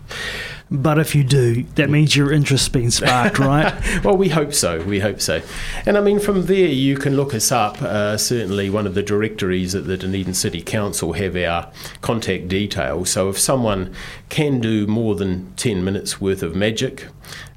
But 0.71 0.97
if 0.97 1.13
you 1.13 1.23
do, 1.23 1.63
that 1.75 1.89
means 1.89 2.15
your 2.15 2.31
interest's 2.31 2.69
been 2.69 2.89
sparked, 2.89 3.37
right? 3.39 4.03
well, 4.03 4.17
we 4.17 4.29
hope 4.29 4.53
so. 4.53 4.81
We 4.83 5.01
hope 5.01 5.21
so. 5.21 5.41
And 5.85 5.97
I 5.97 6.01
mean, 6.01 6.19
from 6.19 6.47
there, 6.47 6.67
you 6.67 6.97
can 6.97 7.15
look 7.15 7.35
us 7.35 7.51
up. 7.51 7.79
Uh, 7.81 8.17
certainly, 8.17 8.71
one 8.71 8.87
of 8.87 8.95
the 8.95 9.03
directories 9.03 9.75
at 9.75 9.85
the 9.85 9.97
Dunedin 9.97 10.33
City 10.33 10.63
Council 10.63 11.13
have 11.13 11.35
our 11.35 11.71
contact 12.01 12.47
details. 12.47 13.11
So 13.11 13.29
if 13.29 13.37
someone 13.37 13.93
can 14.29 14.59
do 14.59 14.87
more 14.87 15.13
than 15.13 15.53
10 15.57 15.83
minutes 15.83 16.19
worth 16.19 16.41
of 16.41 16.55
magic, 16.55 17.07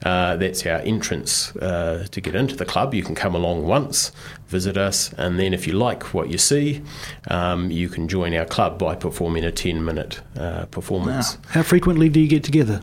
uh, 0.06 0.36
that's 0.36 0.64
our 0.66 0.78
entrance 0.82 1.54
uh, 1.56 2.06
to 2.12 2.20
get 2.20 2.36
into 2.36 2.54
the 2.54 2.64
club. 2.64 2.94
You 2.94 3.02
can 3.02 3.16
come 3.16 3.34
along 3.34 3.66
once, 3.66 4.12
visit 4.46 4.76
us, 4.76 5.12
and 5.14 5.36
then 5.36 5.52
if 5.52 5.66
you 5.66 5.72
like 5.72 6.14
what 6.14 6.30
you 6.30 6.38
see, 6.38 6.82
um, 7.28 7.72
you 7.72 7.88
can 7.88 8.06
join 8.06 8.32
our 8.32 8.44
club 8.44 8.78
by 8.78 8.94
performing 8.94 9.44
a 9.44 9.50
10 9.50 9.84
minute 9.84 10.20
uh, 10.38 10.66
performance. 10.66 11.34
Wow. 11.34 11.42
How 11.48 11.62
frequently 11.64 12.08
do 12.08 12.20
you 12.20 12.28
get 12.28 12.44
together? 12.44 12.82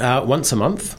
Uh, 0.00 0.24
once 0.26 0.50
a 0.50 0.56
month. 0.56 0.96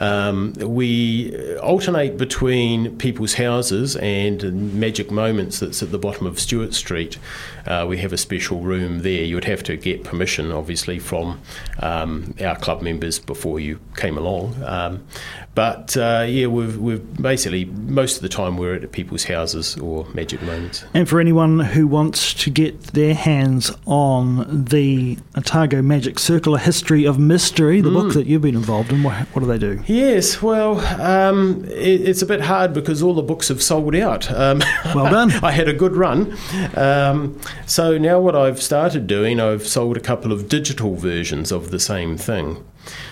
Um, 0.00 0.52
we 0.58 1.56
alternate 1.58 2.16
between 2.16 2.96
people's 2.98 3.34
houses 3.34 3.96
and 3.96 4.74
Magic 4.74 5.10
Moments 5.10 5.58
that's 5.60 5.82
at 5.82 5.90
the 5.90 5.98
bottom 5.98 6.26
of 6.26 6.38
Stuart 6.38 6.74
Street. 6.74 7.18
Uh, 7.66 7.84
we 7.86 7.98
have 7.98 8.12
a 8.12 8.16
special 8.16 8.60
room 8.60 9.00
there. 9.00 9.24
You 9.24 9.34
would 9.34 9.44
have 9.44 9.62
to 9.64 9.76
get 9.76 10.04
permission, 10.04 10.52
obviously, 10.52 10.98
from 10.98 11.40
um, 11.80 12.34
our 12.40 12.56
club 12.56 12.80
members 12.80 13.18
before 13.18 13.60
you 13.60 13.78
came 13.96 14.16
along. 14.16 14.62
Um, 14.64 15.06
but 15.54 15.96
uh, 15.96 16.24
yeah, 16.28 16.46
we've, 16.46 16.78
we've 16.78 17.20
basically 17.20 17.64
most 17.64 18.16
of 18.16 18.22
the 18.22 18.28
time 18.28 18.56
we're 18.56 18.74
at 18.74 18.92
people's 18.92 19.24
houses 19.24 19.76
or 19.76 20.06
Magic 20.14 20.40
Moments. 20.42 20.84
And 20.94 21.08
for 21.08 21.20
anyone 21.20 21.58
who 21.58 21.86
wants 21.86 22.32
to 22.34 22.50
get 22.50 22.80
their 22.94 23.12
hands 23.14 23.72
on 23.84 24.64
the 24.66 25.18
Otago 25.36 25.82
Magic 25.82 26.20
Circle, 26.20 26.54
A 26.54 26.58
History 26.58 27.04
of 27.04 27.18
Mystery, 27.18 27.80
the 27.80 27.90
mm. 27.90 27.94
book 27.94 28.14
that 28.14 28.26
you've 28.26 28.42
been 28.42 28.54
involved 28.54 28.92
in, 28.92 29.02
what, 29.02 29.14
what 29.34 29.40
do 29.42 29.46
they 29.46 29.58
do? 29.58 29.82
Yes, 29.88 30.42
well, 30.42 30.80
um, 31.00 31.64
it, 31.64 32.06
it's 32.06 32.20
a 32.20 32.26
bit 32.26 32.42
hard 32.42 32.74
because 32.74 33.02
all 33.02 33.14
the 33.14 33.22
books 33.22 33.48
have 33.48 33.62
sold 33.62 33.94
out. 33.94 34.30
Um, 34.30 34.58
well 34.94 35.10
done. 35.10 35.32
I 35.42 35.52
had 35.52 35.66
a 35.66 35.72
good 35.72 35.96
run. 35.96 36.36
Um, 36.76 37.40
so 37.64 37.96
now 37.96 38.20
what 38.20 38.36
I've 38.36 38.60
started 38.60 39.06
doing, 39.06 39.40
I've 39.40 39.66
sold 39.66 39.96
a 39.96 40.00
couple 40.00 40.30
of 40.30 40.46
digital 40.46 40.94
versions 40.94 41.50
of 41.50 41.70
the 41.70 41.80
same 41.80 42.18
thing. 42.18 42.62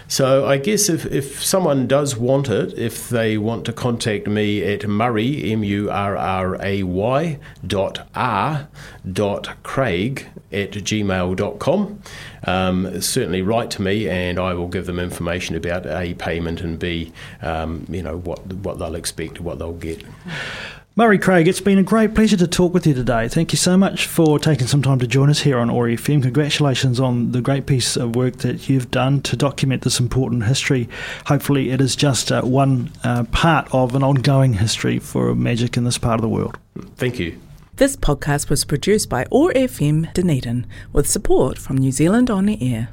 So 0.09 0.47
I 0.47 0.59
guess 0.59 0.89
if, 0.89 1.05
if 1.07 1.43
someone 1.45 1.89
does 1.89 2.17
want 2.17 2.49
it, 2.49 2.79
if 2.79 3.09
they 3.09 3.37
want 3.39 3.65
to 3.67 3.73
contact 3.73 4.29
me 4.29 4.63
at 4.63 4.87
Murray, 4.87 5.53
M 5.53 5.65
U 5.65 5.91
R 5.91 6.17
R 6.17 6.57
A 6.63 6.85
Y 6.85 7.39
dot 7.67 8.09
R 8.15 8.69
dot 9.11 9.63
Craig 9.65 10.27
at 10.53 10.71
gmail.com, 10.73 12.03
um, 12.45 13.01
certainly 13.01 13.43
write 13.43 13.71
to 13.73 13.83
me 13.83 14.09
and 14.09 14.39
I 14.39 14.55
will 14.55 14.69
give 14.69 14.87
them 14.87 15.01
information 15.01 15.57
about 15.57 15.87
A, 15.87 16.15
payment 16.15 16.61
and 16.61 16.79
B, 16.79 17.13
um, 17.43 17.85
you 17.89 18.03
know, 18.03 18.19
what, 18.19 18.47
what 18.47 18.79
they'll 18.79 18.95
expect, 18.95 19.41
what 19.41 19.59
they'll 19.59 19.73
get. 19.73 20.05
Murray 20.99 21.19
Craig, 21.19 21.47
it's 21.47 21.61
been 21.61 21.77
a 21.77 21.83
great 21.83 22.15
pleasure 22.15 22.39
to 22.39 22.47
talk 22.47 22.73
with 22.73 22.87
you 22.87 22.95
today. 22.95 23.29
Thank 23.29 23.53
you 23.53 23.59
so 23.59 23.77
much 23.77 24.07
for 24.07 24.39
taking 24.39 24.67
some 24.67 24.81
time 24.81 24.99
to 25.01 25.07
join 25.07 25.29
us 25.29 25.41
here 25.41 25.59
on 25.59 25.69
OAR 25.69 25.89
FM. 25.89 26.23
Congratulations 26.23 26.99
on 26.99 27.33
the 27.33 27.43
great 27.43 27.67
piece 27.67 27.99
of 27.99 28.17
work 28.17 28.39
that 28.39 28.71
you've 28.71 28.91
done 28.91 29.21
to 29.21 29.37
document 29.37 29.83
this 29.83 30.01
important 30.01 30.45
history. 30.45 30.89
Hopefully, 31.27 31.69
it 31.69 31.83
is 31.83 31.97
just 31.97 32.33
uh, 32.33 32.41
one 32.41 32.91
uh, 33.05 33.25
part 33.25 33.69
of 33.75 33.95
an 33.95 34.03
ongoing 34.03 34.55
history 34.55 34.99
for 34.99 35.35
magic 35.35 35.77
in 35.77 35.85
this 35.85 35.99
part 35.99 36.15
of 36.15 36.23
the 36.23 36.31
world. 36.31 36.57
Thank 36.97 37.19
you. 37.19 37.39
This 37.75 37.95
podcast 37.95 38.49
was 38.49 38.65
produced 38.65 39.11
by 39.11 39.27
OAR 39.31 39.53
FM 39.53 40.11
Dunedin 40.15 40.67
with 40.95 41.07
support 41.07 41.59
from 41.59 41.77
New 41.77 41.93
Zealand 41.93 42.31
On 42.31 42.47
the 42.47 42.73
Air. 42.75 42.89